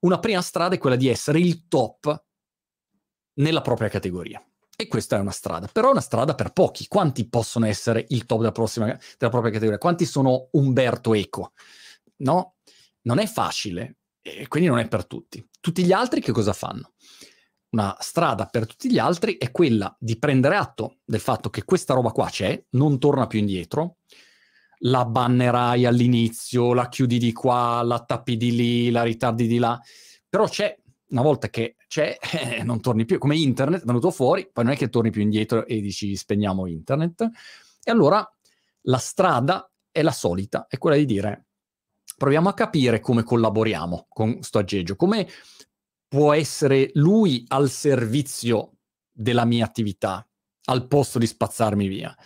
una 0.00 0.20
prima 0.20 0.40
strada 0.40 0.76
è 0.76 0.78
quella 0.78 0.94
di 0.94 1.08
essere 1.08 1.40
il 1.40 1.66
top 1.66 2.24
nella 3.34 3.60
propria 3.60 3.88
categoria. 3.88 4.45
E 4.78 4.88
questa 4.88 5.16
è 5.16 5.20
una 5.20 5.30
strada, 5.30 5.68
però 5.72 5.88
è 5.88 5.92
una 5.92 6.02
strada 6.02 6.34
per 6.34 6.52
pochi. 6.52 6.86
Quanti 6.86 7.26
possono 7.30 7.64
essere 7.64 8.04
il 8.10 8.26
top 8.26 8.40
della, 8.40 8.52
prossima, 8.52 8.86
della 8.86 9.30
propria 9.30 9.50
categoria? 9.50 9.78
Quanti 9.78 10.04
sono 10.04 10.48
Umberto 10.52 11.14
Eco? 11.14 11.52
No? 12.16 12.56
Non 13.02 13.18
è 13.18 13.26
facile 13.26 13.96
e 14.20 14.48
quindi 14.48 14.68
non 14.68 14.78
è 14.78 14.86
per 14.86 15.06
tutti. 15.06 15.42
Tutti 15.60 15.82
gli 15.82 15.92
altri 15.92 16.20
che 16.20 16.32
cosa 16.32 16.52
fanno? 16.52 16.92
Una 17.70 17.96
strada 18.00 18.46
per 18.46 18.66
tutti 18.66 18.90
gli 18.90 18.98
altri 18.98 19.38
è 19.38 19.50
quella 19.50 19.94
di 19.98 20.18
prendere 20.18 20.56
atto 20.56 20.98
del 21.04 21.20
fatto 21.20 21.48
che 21.48 21.64
questa 21.64 21.94
roba 21.94 22.10
qua 22.10 22.28
c'è, 22.28 22.62
non 22.70 22.98
torna 22.98 23.26
più 23.26 23.38
indietro, 23.38 23.98
la 24.80 25.06
bannerai 25.06 25.86
all'inizio, 25.86 26.74
la 26.74 26.88
chiudi 26.88 27.18
di 27.18 27.32
qua, 27.32 27.82
la 27.82 28.04
tappi 28.04 28.36
di 28.36 28.54
lì, 28.54 28.90
la 28.90 29.02
ritardi 29.02 29.46
di 29.46 29.58
là, 29.58 29.80
però 30.28 30.46
c'è, 30.46 30.78
una 31.08 31.22
volta 31.22 31.48
che 31.48 31.76
c'è, 31.86 32.16
non 32.64 32.80
torni 32.80 33.04
più, 33.04 33.18
come 33.18 33.36
internet, 33.36 33.82
è 33.82 33.84
venuto 33.84 34.10
fuori, 34.10 34.48
poi 34.52 34.64
non 34.64 34.72
è 34.72 34.76
che 34.76 34.88
torni 34.88 35.10
più 35.10 35.22
indietro 35.22 35.66
e 35.66 35.80
dici 35.80 36.14
spegniamo 36.16 36.66
internet, 36.66 37.28
e 37.82 37.90
allora 37.90 38.28
la 38.82 38.98
strada 38.98 39.70
è 39.90 40.02
la 40.02 40.12
solita, 40.12 40.66
è 40.68 40.78
quella 40.78 40.96
di 40.96 41.04
dire 41.04 41.46
proviamo 42.16 42.48
a 42.48 42.54
capire 42.54 43.00
come 43.00 43.22
collaboriamo 43.22 44.06
con 44.08 44.42
sto 44.42 44.58
aggeggio, 44.58 44.96
come 44.96 45.28
può 46.08 46.32
essere 46.32 46.90
lui 46.94 47.44
al 47.48 47.68
servizio 47.68 48.76
della 49.12 49.44
mia 49.44 49.64
attività, 49.64 50.26
al 50.64 50.86
posto 50.86 51.18
di 51.18 51.26
spazzarmi 51.26 51.88
via. 51.88 52.16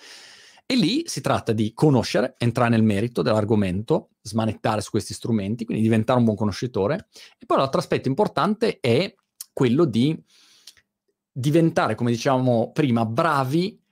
E 0.70 0.76
lì 0.76 1.02
si 1.06 1.20
tratta 1.20 1.50
di 1.50 1.72
conoscere, 1.74 2.36
entrare 2.38 2.70
nel 2.70 2.84
merito 2.84 3.22
dell'argomento, 3.22 4.10
smanettare 4.22 4.80
su 4.80 4.90
questi 4.90 5.14
strumenti, 5.14 5.64
quindi 5.64 5.82
diventare 5.82 6.20
un 6.20 6.24
buon 6.24 6.36
conoscitore. 6.36 7.08
E 7.40 7.44
poi 7.44 7.56
l'altro 7.56 7.80
aspetto 7.80 8.06
importante 8.06 8.78
è 8.78 9.12
quello 9.52 9.84
di 9.84 10.16
diventare, 11.32 11.96
come 11.96 12.12
dicevamo 12.12 12.70
prima, 12.70 13.04
bravi 13.04 13.82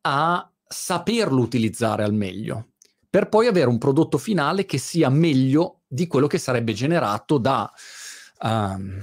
a 0.00 0.52
saperlo 0.66 1.40
utilizzare 1.40 2.02
al 2.02 2.12
meglio, 2.12 2.70
per 3.08 3.28
poi 3.28 3.46
avere 3.46 3.68
un 3.68 3.78
prodotto 3.78 4.18
finale 4.18 4.64
che 4.64 4.78
sia 4.78 5.08
meglio 5.08 5.82
di 5.86 6.08
quello 6.08 6.26
che 6.26 6.38
sarebbe 6.38 6.72
generato 6.72 7.38
da 7.38 7.72
um, 8.40 9.00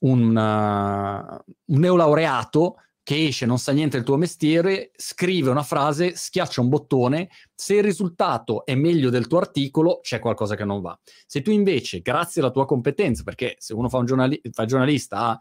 un, 0.00 0.34
uh, 0.34 1.52
un 1.66 1.78
neolaureato 1.78 2.76
che 3.04 3.26
esce, 3.26 3.44
non 3.44 3.58
sa 3.58 3.72
niente 3.72 3.98
del 3.98 4.06
tuo 4.06 4.16
mestiere, 4.16 4.90
scrive 4.96 5.50
una 5.50 5.62
frase, 5.62 6.16
schiaccia 6.16 6.62
un 6.62 6.70
bottone, 6.70 7.28
se 7.54 7.74
il 7.74 7.82
risultato 7.82 8.64
è 8.64 8.74
meglio 8.74 9.10
del 9.10 9.26
tuo 9.26 9.38
articolo, 9.38 10.00
c'è 10.00 10.18
qualcosa 10.18 10.56
che 10.56 10.64
non 10.64 10.80
va. 10.80 10.98
Se 11.26 11.42
tu 11.42 11.50
invece, 11.50 12.00
grazie 12.00 12.40
alla 12.40 12.50
tua 12.50 12.64
competenza, 12.64 13.22
perché 13.22 13.56
se 13.58 13.74
uno 13.74 13.90
fa 13.90 13.98
un 13.98 14.06
giornali- 14.06 14.40
fa 14.50 14.64
giornalista 14.64 15.18
ha 15.18 15.38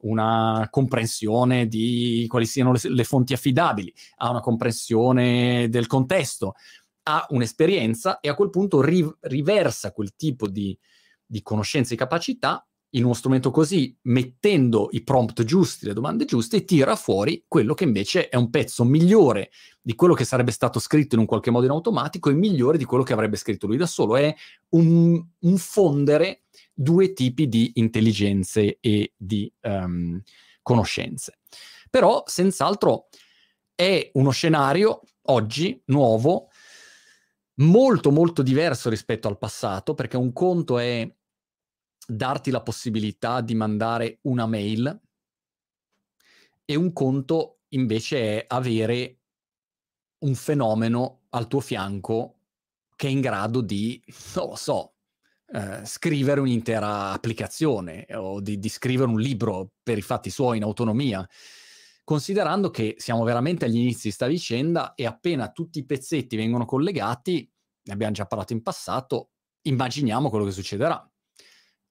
una 0.00 0.68
comprensione 0.70 1.66
di 1.66 2.26
quali 2.28 2.44
siano 2.44 2.72
le, 2.72 2.80
le 2.82 3.04
fonti 3.04 3.32
affidabili, 3.32 3.92
ha 4.16 4.28
una 4.28 4.40
comprensione 4.40 5.70
del 5.70 5.86
contesto, 5.86 6.52
ha 7.04 7.26
un'esperienza 7.30 8.20
e 8.20 8.28
a 8.28 8.34
quel 8.34 8.50
punto 8.50 8.82
ri- 8.82 9.10
riversa 9.20 9.92
quel 9.92 10.14
tipo 10.16 10.46
di, 10.48 10.78
di 11.24 11.40
conoscenze 11.40 11.94
e 11.94 11.96
capacità 11.96 12.62
in 12.96 13.04
uno 13.04 13.14
strumento 13.14 13.50
così, 13.50 13.96
mettendo 14.02 14.88
i 14.92 15.02
prompt 15.02 15.44
giusti, 15.44 15.86
le 15.86 15.92
domande 15.92 16.24
giuste, 16.24 16.64
tira 16.64 16.96
fuori 16.96 17.44
quello 17.46 17.74
che 17.74 17.84
invece 17.84 18.28
è 18.28 18.36
un 18.36 18.50
pezzo 18.50 18.84
migliore 18.84 19.50
di 19.80 19.94
quello 19.94 20.14
che 20.14 20.24
sarebbe 20.24 20.50
stato 20.50 20.78
scritto 20.78 21.14
in 21.14 21.20
un 21.20 21.26
qualche 21.26 21.50
modo 21.50 21.66
in 21.66 21.72
automatico 21.72 22.30
e 22.30 22.34
migliore 22.34 22.78
di 22.78 22.84
quello 22.84 23.02
che 23.02 23.12
avrebbe 23.12 23.36
scritto 23.36 23.66
lui 23.66 23.76
da 23.76 23.86
solo. 23.86 24.16
È 24.16 24.34
un, 24.70 25.22
un 25.38 25.56
fondere 25.58 26.44
due 26.72 27.12
tipi 27.12 27.48
di 27.48 27.70
intelligenze 27.74 28.78
e 28.80 29.12
di 29.16 29.50
um, 29.62 30.20
conoscenze. 30.62 31.38
Però, 31.90 32.22
senz'altro, 32.26 33.08
è 33.74 34.10
uno 34.14 34.30
scenario 34.30 35.02
oggi 35.28 35.80
nuovo, 35.86 36.48
molto 37.56 38.10
molto 38.10 38.42
diverso 38.42 38.88
rispetto 38.88 39.28
al 39.28 39.38
passato, 39.38 39.94
perché 39.94 40.16
un 40.16 40.32
conto 40.32 40.78
è 40.78 41.08
darti 42.06 42.50
la 42.50 42.62
possibilità 42.62 43.40
di 43.40 43.54
mandare 43.54 44.18
una 44.22 44.46
mail 44.46 45.00
e 46.64 46.74
un 46.74 46.92
conto 46.92 47.60
invece 47.70 48.38
è 48.38 48.44
avere 48.48 49.18
un 50.18 50.34
fenomeno 50.34 51.22
al 51.30 51.48
tuo 51.48 51.60
fianco 51.60 52.34
che 52.94 53.08
è 53.08 53.10
in 53.10 53.20
grado 53.20 53.60
di, 53.60 54.02
non 54.34 54.48
lo 54.48 54.56
so, 54.56 54.94
eh, 55.52 55.84
scrivere 55.84 56.40
un'intera 56.40 57.10
applicazione 57.10 58.06
o 58.14 58.40
di, 58.40 58.58
di 58.58 58.68
scrivere 58.68 59.10
un 59.10 59.20
libro 59.20 59.72
per 59.82 59.98
i 59.98 60.02
fatti 60.02 60.30
suoi 60.30 60.56
in 60.56 60.62
autonomia. 60.62 61.28
Considerando 62.02 62.70
che 62.70 62.94
siamo 62.98 63.24
veramente 63.24 63.64
agli 63.64 63.76
inizi 63.76 64.08
di 64.08 64.14
sta 64.14 64.26
vicenda 64.26 64.94
e 64.94 65.06
appena 65.06 65.50
tutti 65.50 65.80
i 65.80 65.84
pezzetti 65.84 66.36
vengono 66.36 66.64
collegati, 66.64 67.50
ne 67.82 67.92
abbiamo 67.92 68.12
già 68.12 68.26
parlato 68.26 68.52
in 68.52 68.62
passato, 68.62 69.30
immaginiamo 69.62 70.30
quello 70.30 70.44
che 70.44 70.52
succederà 70.52 71.08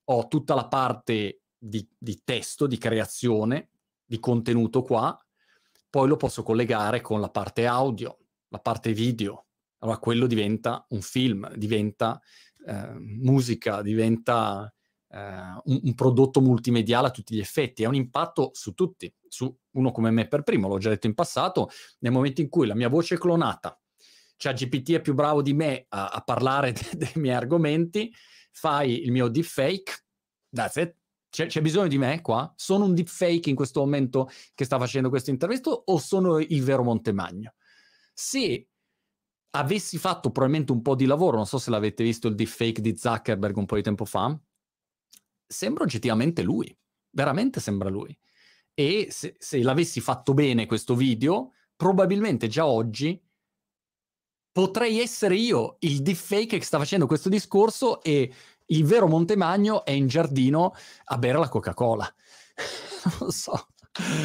ho 0.08 0.28
tutta 0.28 0.54
la 0.54 0.68
parte 0.68 1.42
di, 1.56 1.86
di 1.96 2.20
testo, 2.24 2.66
di 2.66 2.78
creazione, 2.78 3.70
di 4.04 4.18
contenuto 4.20 4.82
qua, 4.82 5.18
poi 5.88 6.08
lo 6.08 6.16
posso 6.16 6.42
collegare 6.42 7.00
con 7.00 7.20
la 7.20 7.30
parte 7.30 7.66
audio, 7.66 8.18
la 8.48 8.58
parte 8.58 8.92
video. 8.92 9.46
Allora 9.78 9.98
quello 9.98 10.26
diventa 10.26 10.84
un 10.90 11.00
film, 11.00 11.52
diventa 11.54 12.20
eh, 12.66 12.92
musica, 12.98 13.82
diventa 13.82 14.72
eh, 15.08 15.18
un, 15.18 15.80
un, 15.82 15.94
prodotto 15.94 16.40
multimediale 16.40 17.08
a 17.08 17.10
tutti 17.10 17.34
gli 17.34 17.40
effetti. 17.40 17.82
È 17.82 17.86
un 17.86 17.94
impatto 17.94 18.50
su 18.52 18.74
tutti, 18.74 19.12
su 19.28 19.54
uno 19.72 19.92
come 19.92 20.10
me 20.10 20.28
per 20.28 20.42
primo, 20.42 20.68
l'ho 20.68 20.78
già 20.78 20.90
detto 20.90 21.06
in 21.06 21.14
passato, 21.14 21.70
nel 22.00 22.12
momento 22.12 22.40
in 22.40 22.48
cui 22.48 22.66
la 22.66 22.74
mia 22.74 22.88
voce 22.88 23.14
è 23.14 23.18
clonata, 23.18 23.78
cioè 24.36 24.52
GPT 24.52 24.92
è 24.92 25.00
più 25.00 25.14
bravo 25.14 25.42
di 25.42 25.54
me 25.54 25.86
a, 25.88 26.08
a 26.08 26.20
parlare 26.20 26.72
de- 26.72 26.90
dei 26.96 27.12
miei 27.14 27.36
argomenti, 27.36 28.12
fai 28.56 29.02
il 29.04 29.12
mio 29.12 29.28
deepfake, 29.28 30.04
that's 30.50 30.76
it. 30.76 30.96
C'è, 31.28 31.46
c'è, 31.46 31.60
bisogno 31.60 31.88
di 31.88 31.98
me 31.98 32.22
qua? 32.22 32.50
Sono 32.56 32.86
un 32.86 32.94
deepfake 32.94 33.50
in 33.50 33.54
questo 33.54 33.80
momento 33.80 34.30
che 34.54 34.64
sta 34.64 34.78
facendo 34.78 35.10
questo 35.10 35.28
intervento 35.28 35.82
o 35.84 35.98
sono 35.98 36.38
il 36.38 36.62
vero 36.62 36.82
Montemagno? 36.82 37.54
Se 38.14 38.66
avessi 39.50 39.98
fatto 39.98 40.30
probabilmente 40.30 40.72
un 40.72 40.80
po' 40.80 40.94
di 40.94 41.04
lavoro, 41.04 41.36
non 41.36 41.46
so 41.46 41.58
se 41.58 41.68
l'avete 41.68 42.02
visto 42.02 42.28
il 42.28 42.34
deepfake 42.34 42.80
di 42.80 42.96
Zuckerberg 42.96 43.56
un 43.58 43.66
po' 43.66 43.76
di 43.76 43.82
tempo 43.82 44.06
fa, 44.06 44.38
sembra 45.46 45.84
oggettivamente 45.84 46.42
lui, 46.42 46.74
veramente 47.10 47.60
sembra 47.60 47.90
lui. 47.90 48.16
E 48.72 49.08
se, 49.10 49.36
se 49.38 49.62
l'avessi 49.62 50.00
fatto 50.00 50.32
bene 50.32 50.64
questo 50.64 50.94
video, 50.94 51.52
probabilmente 51.76 52.48
già 52.48 52.66
oggi 52.66 53.22
potrei 54.56 55.00
essere 55.00 55.36
io 55.36 55.76
il 55.80 56.00
deepfake 56.00 56.56
che 56.56 56.64
sta 56.64 56.78
facendo 56.78 57.06
questo 57.06 57.28
discorso 57.28 58.02
e 58.02 58.32
il 58.64 58.86
vero 58.86 59.06
Montemagno 59.06 59.84
è 59.84 59.90
in 59.90 60.06
giardino 60.06 60.72
a 61.04 61.18
bere 61.18 61.36
la 61.36 61.50
Coca-Cola. 61.50 62.10
non 63.04 63.16
lo 63.20 63.30
so. 63.30 63.68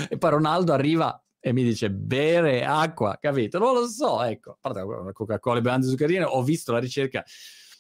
E 0.08 0.18
poi 0.18 0.30
Ronaldo 0.30 0.72
arriva 0.72 1.22
e 1.38 1.52
mi 1.52 1.64
dice 1.64 1.92
bere 1.92 2.64
acqua, 2.64 3.18
capito? 3.20 3.60
Non 3.60 3.74
lo 3.74 3.88
so, 3.90 4.24
ecco. 4.24 4.52
A 4.52 4.58
parte 4.62 4.80
la 4.80 5.12
Coca-Cola 5.12 5.58
e 5.58 5.62
bevande 5.62 5.88
zuccherine, 5.88 6.24
ho 6.24 6.42
visto 6.44 6.72
la 6.72 6.80
ricerca, 6.80 7.26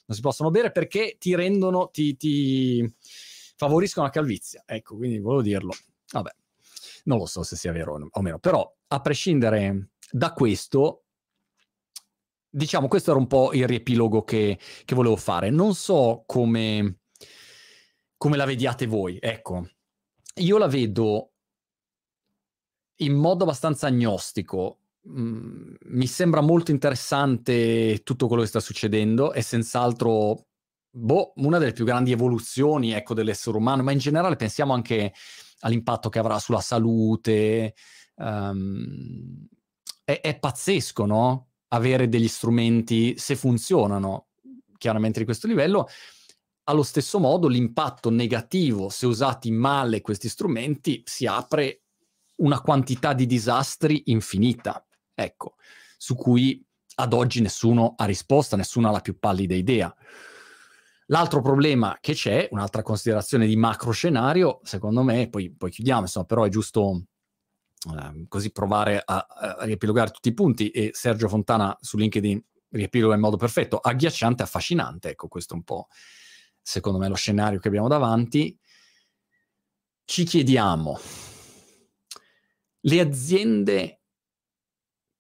non 0.08 0.18
si 0.18 0.22
possono 0.22 0.52
bere 0.52 0.74
perché 0.74 1.16
ti 1.18 1.34
rendono, 1.34 1.89
ti, 1.89 2.18
ti 2.18 2.95
favoriscono 3.56 4.08
la 4.08 4.12
calvizia. 4.12 4.62
Ecco, 4.66 4.97
quindi 4.97 5.20
volevo 5.20 5.41
dirlo. 5.41 5.72
Vabbè, 6.12 6.32
non 7.06 7.18
lo 7.18 7.26
so 7.28 7.43
se 7.43 7.56
sia 7.56 7.72
vero 7.72 7.97
o 8.12 8.22
meno, 8.22 8.39
però 8.39 8.70
a 8.89 8.99
prescindere 8.99 9.91
da 10.12 10.34
questo, 10.34 11.01
diciamo, 12.52 12.88
questo 12.88 13.12
era 13.12 13.20
un 13.20 13.28
po' 13.28 13.54
il 13.54 13.66
riepilogo 13.66 14.24
che, 14.24 14.60
che 14.86 14.95
volevo 14.95 15.16
fare. 15.16 15.49
Non 15.49 15.74
so 15.74 16.24
come, 16.26 16.99
come 18.18 18.38
la 18.38 18.45
vediate 18.45 18.86
voi, 18.86 19.18
ecco. 19.20 19.70
io 20.36 20.58
la 20.58 20.68
vedo 20.68 21.32
in 22.97 23.14
modo 23.14 23.43
abbastanza 23.43 23.88
agnostico. 23.88 24.78
Mm, 25.10 25.74
mi 25.86 26.06
sembra 26.06 26.41
molto 26.41 26.72
interessante 26.72 28.02
tutto 28.04 28.28
quello 28.28 28.43
che 28.43 28.49
sta 28.49 28.60
succedendo, 28.60 29.32
è 29.32 29.41
senz'altro 29.41 30.45
boh, 30.91 31.34
una 31.38 31.58
delle 31.58 31.72
più 31.74 31.86
grandi 31.86 32.12
evoluzioni 32.12 32.91
ecco, 32.91 33.14
dell'essere 33.14 33.58
umano, 33.58 33.82
ma 33.82 33.91
in 33.91 33.97
generale 33.97 34.36
pensiamo 34.36 34.74
anche 34.74 35.14
all'impatto 35.62 36.10
che 36.10 36.20
avrà 36.20 36.38
sulla 36.38 36.62
salute. 36.62 37.74
Um, 38.16 39.47
è, 40.04 40.20
è, 40.22 40.38
pazzesco, 40.38 41.06
no? 41.06 41.51
Avere 41.74 42.09
degli 42.09 42.28
strumenti, 42.28 43.17
se 43.17 43.36
funzionano 43.36 44.28
chiaramente 44.78 45.19
di 45.19 45.26
questo 45.26 45.47
livello, 45.47 45.88
allo 46.63 46.84
stesso 46.84 47.19
modo 47.19 47.47
l'impatto 47.47 48.09
negativo, 48.09 48.89
se 48.89 49.05
usati 49.05 49.51
male 49.51 50.01
questi 50.01 50.30
strumenti, 50.30 51.01
si 51.05 51.26
apre 51.26 51.84
una 52.38 52.61
quantità 52.61 53.13
di 53.13 53.26
disastri 53.26 54.03
infinita, 54.05 54.86
ecco, 55.13 55.55
su 55.97 56.15
cui 56.15 56.63
ad 56.95 57.13
oggi 57.13 57.41
nessuno 57.41 57.93
ha 57.95 58.05
risposta, 58.05 58.57
nessuno 58.57 58.89
ha 58.89 58.91
la 58.91 58.99
più 58.99 59.17
pallida 59.17 59.55
idea. 59.55 59.93
L'altro 61.07 61.41
problema 61.41 61.97
che 61.99 62.13
c'è, 62.13 62.47
un'altra 62.51 62.84
considerazione 62.84 63.45
di 63.45 63.55
macro 63.55 63.91
scenario, 63.91 64.59
secondo 64.63 65.03
me, 65.03 65.30
poi, 65.30 65.53
poi 65.53 65.69
chiudiamo, 65.69 66.01
insomma, 66.01 66.26
però 66.26 66.43
è 66.43 66.49
giusto 66.49 67.03
eh, 67.90 68.26
così 68.28 68.52
provare 68.52 69.02
a, 69.04 69.26
a, 69.28 69.66
riepilogare 69.66 70.12
tutti 70.12 70.30
i 70.30 70.34
punti 70.34 70.70
e 70.70 70.92
Sergio 70.94 71.28
Fontana 71.28 71.76
su 71.82 71.98
LinkedIn 71.98 72.44
riepiloga 72.70 73.16
in 73.16 73.22
modo 73.22 73.38
perfetto, 73.38 73.78
agghiacciante, 73.78 74.44
affascinante, 74.44 75.10
ecco 75.10 75.28
questo 75.28 75.54
è 75.54 75.58
un 75.58 75.64
po' 75.64 75.88
secondo 76.62 77.00
me 77.00 77.08
lo 77.08 77.16
scenario 77.16 77.60
che 77.60 77.68
abbiamo 77.68 77.88
davanti. 77.88 78.58
Ci 80.06 80.24
chiediamo, 80.24 81.00
le 82.82 83.00
aziende 83.00 84.02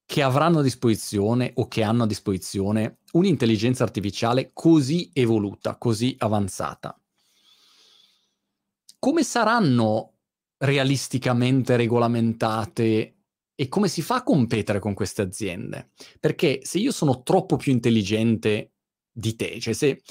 che 0.05 0.21
avranno 0.21 0.59
a 0.59 0.63
disposizione 0.63 1.53
o 1.55 1.67
che 1.67 1.83
hanno 1.83 2.03
a 2.03 2.07
disposizione 2.07 2.97
un'intelligenza 3.13 3.83
artificiale 3.83 4.51
così 4.53 5.09
evoluta, 5.13 5.77
così 5.77 6.15
avanzata. 6.19 6.99
Come 8.99 9.23
saranno 9.23 10.15
realisticamente 10.61 11.75
regolamentate 11.75 13.15
e 13.55 13.67
come 13.67 13.87
si 13.87 14.01
fa 14.01 14.15
a 14.15 14.23
competere 14.23 14.79
con 14.79 14.93
queste 14.93 15.21
aziende? 15.21 15.91
Perché 16.19 16.59
se 16.63 16.79
io 16.79 16.91
sono 16.91 17.21
troppo 17.23 17.57
più 17.57 17.71
intelligente 17.71 18.73
di 19.11 19.35
te, 19.35 19.59
cioè 19.59 19.73
se, 19.73 20.01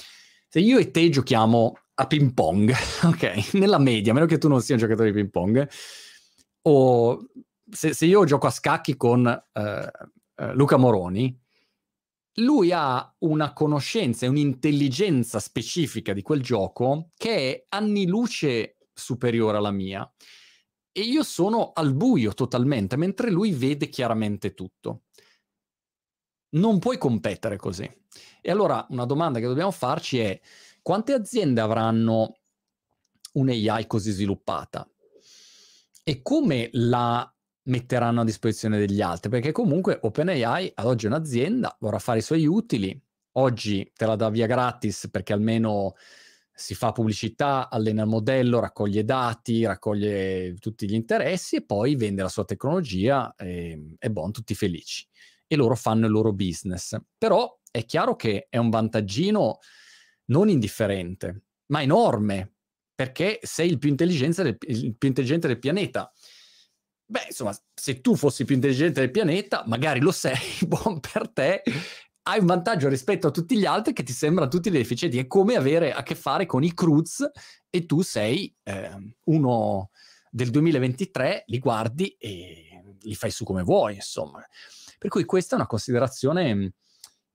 se 0.48 0.60
io 0.60 0.78
e 0.78 0.90
te 0.90 1.08
giochiamo 1.08 1.76
a 1.94 2.06
ping 2.06 2.32
pong, 2.32 2.72
ok, 3.04 3.54
nella 3.54 3.78
media, 3.78 4.12
a 4.12 4.14
meno 4.14 4.26
che 4.26 4.38
tu 4.38 4.48
non 4.48 4.62
sia 4.62 4.74
un 4.74 4.80
giocatore 4.80 5.10
di 5.10 5.16
ping 5.16 5.30
pong, 5.30 5.68
o 6.62 7.26
se, 7.68 7.92
se 7.92 8.06
io 8.06 8.24
gioco 8.24 8.46
a 8.46 8.50
scacchi 8.50 8.96
con 8.96 9.26
eh, 9.26 9.90
Luca 10.54 10.76
Moroni, 10.76 11.36
lui 12.34 12.70
ha 12.72 13.14
una 13.18 13.52
conoscenza 13.52 14.24
e 14.24 14.28
un'intelligenza 14.28 15.40
specifica 15.40 16.12
di 16.12 16.22
quel 16.22 16.42
gioco 16.42 17.10
che 17.16 17.34
è 17.34 17.66
anni 17.70 18.06
luce 18.06 18.76
superiore 18.92 19.56
alla 19.56 19.70
mia. 19.70 20.08
E 20.92 21.02
io 21.02 21.22
sono 21.22 21.72
al 21.72 21.94
buio 21.94 22.34
totalmente, 22.34 22.96
mentre 22.96 23.30
lui 23.30 23.52
vede 23.52 23.88
chiaramente 23.88 24.54
tutto. 24.54 25.02
Non 26.50 26.78
puoi 26.78 26.98
competere 26.98 27.56
così. 27.56 27.88
E 28.40 28.50
allora 28.50 28.84
una 28.90 29.04
domanda 29.04 29.38
che 29.38 29.46
dobbiamo 29.46 29.70
farci 29.70 30.18
è 30.18 30.40
quante 30.82 31.12
aziende 31.12 31.60
avranno 31.60 32.38
un'AI 33.34 33.86
così 33.86 34.10
sviluppata? 34.10 34.88
E 36.02 36.22
come 36.22 36.70
la 36.72 37.32
metteranno 37.64 38.22
a 38.22 38.24
disposizione 38.24 38.78
degli 38.78 39.00
altri, 39.00 39.30
perché 39.30 39.52
comunque 39.52 39.98
OpenAI 40.02 40.72
ad 40.74 40.86
oggi 40.86 41.04
è 41.06 41.08
un'azienda, 41.08 41.76
vorrà 41.78 41.98
fare 42.00 42.18
i 42.18 42.22
suoi 42.22 42.46
utili, 42.46 43.00
oggi 43.32 43.92
te 43.94 44.06
la 44.06 44.16
dà 44.16 44.28
via 44.28 44.46
gratis 44.46 45.08
perché 45.10 45.32
almeno 45.32 45.94
si 46.60 46.74
fa 46.74 46.92
pubblicità, 46.92 47.70
allena 47.70 48.02
il 48.02 48.08
modello, 48.08 48.60
raccoglie 48.60 49.02
dati, 49.02 49.64
raccoglie 49.64 50.54
tutti 50.58 50.86
gli 50.86 50.92
interessi 50.92 51.56
e 51.56 51.64
poi 51.64 51.96
vende 51.96 52.20
la 52.20 52.28
sua 52.28 52.44
tecnologia 52.44 53.34
e, 53.34 53.96
e 53.98 54.10
buon, 54.10 54.30
tutti 54.30 54.54
felici. 54.54 55.06
E 55.46 55.56
loro 55.56 55.74
fanno 55.74 56.04
il 56.04 56.12
loro 56.12 56.34
business. 56.34 56.96
Però 57.16 57.58
è 57.70 57.86
chiaro 57.86 58.14
che 58.14 58.46
è 58.50 58.58
un 58.58 58.68
vantaggino 58.68 59.58
non 60.26 60.50
indifferente, 60.50 61.44
ma 61.66 61.80
enorme, 61.80 62.56
perché 62.94 63.38
sei 63.42 63.70
il 63.70 63.78
più 63.78 63.88
del, 64.42 64.58
il 64.60 64.96
più 64.96 65.08
intelligente 65.08 65.46
del 65.46 65.58
pianeta. 65.58 66.12
Beh, 67.06 67.24
insomma, 67.28 67.56
se 67.74 68.02
tu 68.02 68.14
fossi 68.14 68.44
più 68.44 68.54
intelligente 68.54 69.00
del 69.00 69.10
pianeta, 69.10 69.64
magari 69.66 70.00
lo 70.00 70.12
sei, 70.12 70.36
buon 70.68 71.00
per 71.00 71.30
te, 71.30 71.62
hai 72.22 72.38
un 72.40 72.46
vantaggio 72.46 72.88
rispetto 72.88 73.28
a 73.28 73.30
tutti 73.30 73.56
gli 73.56 73.64
altri 73.64 73.92
che 73.92 74.02
ti 74.02 74.12
sembrano 74.12 74.50
tutti 74.50 74.70
deficienti. 74.70 75.18
È 75.18 75.26
come 75.26 75.56
avere 75.56 75.92
a 75.92 76.02
che 76.02 76.14
fare 76.14 76.46
con 76.46 76.62
i 76.62 76.74
Cruz 76.74 77.28
e 77.70 77.86
tu 77.86 78.02
sei 78.02 78.54
eh, 78.62 79.14
uno 79.24 79.90
del 80.30 80.50
2023, 80.50 81.44
li 81.46 81.58
guardi 81.58 82.16
e 82.18 82.82
li 83.00 83.14
fai 83.14 83.30
su 83.30 83.44
come 83.44 83.62
vuoi, 83.62 83.94
insomma. 83.94 84.44
Per 84.98 85.10
cui 85.10 85.24
questa 85.24 85.54
è 85.54 85.58
una 85.58 85.66
considerazione 85.66 86.74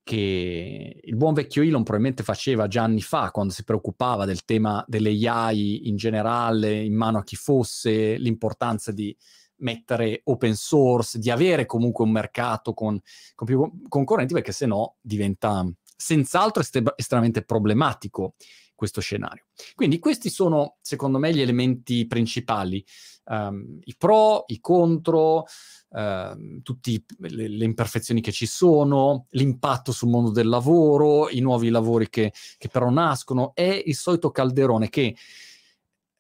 che 0.04 1.02
il 1.04 1.16
buon 1.16 1.34
vecchio 1.34 1.64
Elon 1.64 1.82
probabilmente 1.82 2.22
faceva 2.22 2.68
già 2.68 2.84
anni 2.84 3.02
fa, 3.02 3.32
quando 3.32 3.52
si 3.52 3.64
preoccupava 3.64 4.26
del 4.26 4.46
tema 4.46 4.86
delle 4.88 5.10
AI 5.28 5.88
in 5.88 5.96
generale, 5.96 6.80
in 6.80 6.94
mano 6.94 7.18
a 7.18 7.24
chi 7.24 7.36
fosse, 7.36 8.16
l'importanza 8.18 8.92
di 8.92 9.16
mettere 9.58 10.22
open 10.26 10.56
source, 10.56 11.20
di 11.20 11.30
avere 11.30 11.66
comunque 11.66 12.04
un 12.04 12.12
mercato 12.12 12.74
con, 12.74 13.00
con 13.34 13.48
più 13.48 13.88
concorrenti, 13.88 14.34
perché 14.34 14.52
se 14.52 14.66
no 14.66 14.96
diventa 15.02 15.66
senz'altro 15.96 16.62
est- 16.62 16.94
estremamente 16.96 17.44
problematico 17.44 18.36
questo 18.76 19.02
scenario. 19.02 19.46
Quindi 19.74 20.00
questi 20.00 20.30
sono, 20.30 20.78
secondo 20.82 21.18
me, 21.18 21.34
gli 21.34 21.42
elementi 21.42 22.06
principali, 22.06 22.86
um, 23.26 23.80
i 23.84 23.96
pro, 23.98 24.44
i 24.48 24.60
contro, 24.60 25.46
uh, 25.90 26.62
tutte 26.62 27.04
le, 27.20 27.48
le, 27.48 27.64
imperfezioni 27.64 28.20
che 28.20 28.34
ci 28.34 28.46
sono, 28.46 29.28
l'impatto 29.30 29.92
sul 29.94 30.10
mondo 30.10 30.30
del 30.32 30.50
lavoro, 30.50 31.30
i 31.30 31.40
nuovi 31.40 31.70
lavori 31.70 32.10
che, 32.10 32.34
che 32.58 32.68
però 32.68 32.90
nascono, 32.90 33.56
è 33.56 33.82
il 33.86 33.96
solito 33.96 34.30
calderone 34.30 34.90
che 34.90 35.16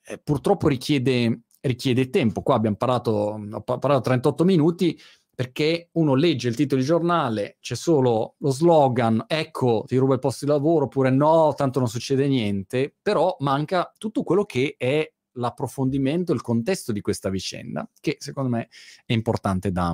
eh, 0.07 0.17
purtroppo 0.19 0.67
richiede 0.67 1.41
richiede 1.67 2.09
tempo. 2.09 2.41
Qua 2.41 2.55
abbiamo 2.55 2.75
parlato, 2.75 3.11
ho 3.51 3.61
parlato 3.61 4.01
38 4.01 4.43
minuti 4.43 4.99
perché 5.35 5.89
uno 5.93 6.15
legge 6.15 6.47
il 6.47 6.55
titolo 6.55 6.79
di 6.79 6.87
giornale, 6.87 7.57
c'è 7.59 7.75
solo 7.75 8.35
lo 8.37 8.51
slogan, 8.51 9.25
ecco, 9.27 9.83
ti 9.85 9.97
ruba 9.97 10.13
il 10.13 10.19
posto 10.21 10.45
di 10.45 10.51
lavoro, 10.51 10.85
oppure 10.85 11.09
no, 11.09 11.53
tanto 11.55 11.79
non 11.79 11.89
succede 11.89 12.25
niente, 12.27 12.95
però 13.01 13.35
manca 13.39 13.91
tutto 13.97 14.23
quello 14.23 14.45
che 14.45 14.75
è 14.77 15.11
l'approfondimento, 15.33 16.31
il 16.31 16.41
contesto 16.41 16.93
di 16.93 17.01
questa 17.01 17.29
vicenda, 17.29 17.87
che 17.99 18.15
secondo 18.19 18.49
me 18.49 18.69
è 19.05 19.11
importante 19.11 19.73
da, 19.73 19.93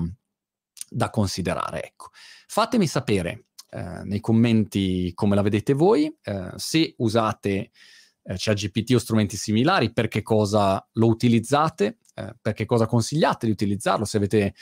da 0.88 1.10
considerare. 1.10 1.86
Ecco. 1.86 2.10
Fatemi 2.46 2.86
sapere 2.86 3.46
eh, 3.72 4.04
nei 4.04 4.20
commenti 4.20 5.12
come 5.16 5.34
la 5.34 5.42
vedete 5.42 5.74
voi, 5.74 6.16
eh, 6.22 6.52
se 6.56 6.94
usate 6.98 7.72
eh, 8.24 8.36
ChatGPT 8.38 8.94
o 8.94 9.00
strumenti 9.00 9.38
similari, 9.38 9.92
per 9.92 10.08
che 10.08 10.22
cosa 10.22 10.86
lo 10.94 11.08
utilizzate, 11.08 11.98
eh, 12.16 12.36
per 12.42 12.54
che 12.54 12.66
cosa 12.66 12.86
consigliate 12.86 13.46
di 13.46 13.52
utilizzarlo, 13.52 14.06
se 14.06 14.18
avete 14.18 14.54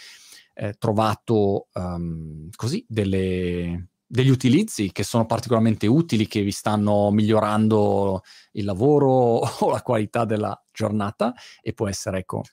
eh, 0.54 0.74
trovato 0.78 1.68
um, 1.74 2.50
così 2.56 2.86
delle, 2.88 3.90
degli 4.06 4.30
utilizzi 4.30 4.92
che 4.92 5.04
sono 5.04 5.26
particolarmente 5.26 5.88
utili, 5.88 6.28
che 6.28 6.42
vi 6.42 6.52
stanno 6.52 7.12
migliorando 7.12 8.22
il 8.54 8.66
lavoro 8.66 9.10
o 9.66 9.70
la 9.70 9.82
qualità 9.82 10.26
della 10.26 10.62
giornata 10.72 11.34
e 11.62 11.74
può 11.74 11.88
essere 11.88 12.20
ecco, 12.20 12.44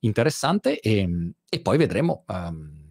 interessante 0.00 0.80
e, 0.80 1.32
e 1.48 1.60
poi 1.60 1.76
vedremo 1.76 2.24
um, 2.28 2.82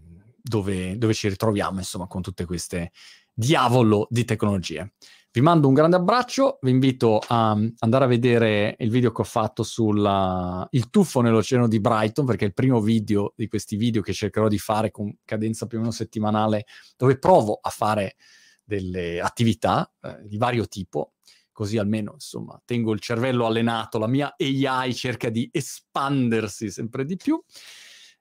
dove, 0.41 0.97
dove 0.97 1.13
ci 1.13 1.29
ritroviamo 1.29 1.79
insomma 1.79 2.07
con 2.07 2.21
tutte 2.21 2.45
queste 2.45 2.91
diavolo 3.33 4.07
di 4.09 4.25
tecnologie. 4.25 4.93
Vi 5.35 5.41
mando 5.41 5.67
un 5.67 5.73
grande 5.73 5.95
abbraccio, 5.95 6.59
vi 6.61 6.69
invito 6.69 7.19
a 7.27 7.57
andare 7.79 8.03
a 8.03 8.07
vedere 8.07 8.75
il 8.77 8.91
video 8.91 9.11
che 9.11 9.21
ho 9.21 9.25
fatto 9.25 9.63
sul 9.63 10.67
tuffo 10.91 11.21
nell'oceano 11.21 11.67
di 11.67 11.79
Brighton, 11.79 12.23
perché 12.23 12.43
è 12.43 12.47
il 12.49 12.53
primo 12.53 12.79
video 12.79 13.33
di 13.35 13.47
questi 13.47 13.75
video 13.75 14.03
che 14.03 14.13
cercherò 14.13 14.47
di 14.47 14.59
fare 14.59 14.91
con 14.91 15.11
cadenza 15.25 15.65
più 15.65 15.79
o 15.79 15.81
meno 15.81 15.91
settimanale, 15.91 16.65
dove 16.95 17.17
provo 17.17 17.57
a 17.59 17.71
fare 17.71 18.15
delle 18.63 19.19
attività 19.21 19.91
eh, 20.03 20.19
di 20.23 20.37
vario 20.37 20.67
tipo, 20.67 21.13
così 21.51 21.79
almeno 21.79 22.11
insomma 22.13 22.61
tengo 22.63 22.93
il 22.93 22.99
cervello 22.99 23.47
allenato, 23.47 23.97
la 23.97 24.05
mia 24.05 24.35
AI 24.37 24.93
cerca 24.93 25.29
di 25.29 25.49
espandersi 25.51 26.69
sempre 26.69 27.05
di 27.05 27.15
più. 27.15 27.43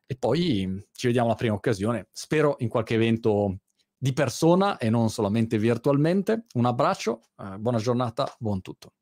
E 0.06 0.16
poi 0.16 0.82
ci 0.92 1.08
vediamo 1.08 1.28
alla 1.28 1.36
prima 1.36 1.54
occasione. 1.54 2.08
Spero 2.10 2.56
in 2.60 2.68
qualche 2.68 2.94
evento 2.94 3.58
di 4.02 4.12
persona 4.12 4.78
e 4.78 4.90
non 4.90 5.10
solamente 5.10 5.58
virtualmente. 5.58 6.46
Un 6.54 6.66
abbraccio, 6.66 7.20
eh, 7.38 7.56
buona 7.56 7.78
giornata, 7.78 8.34
buon 8.40 8.60
tutto. 8.60 8.94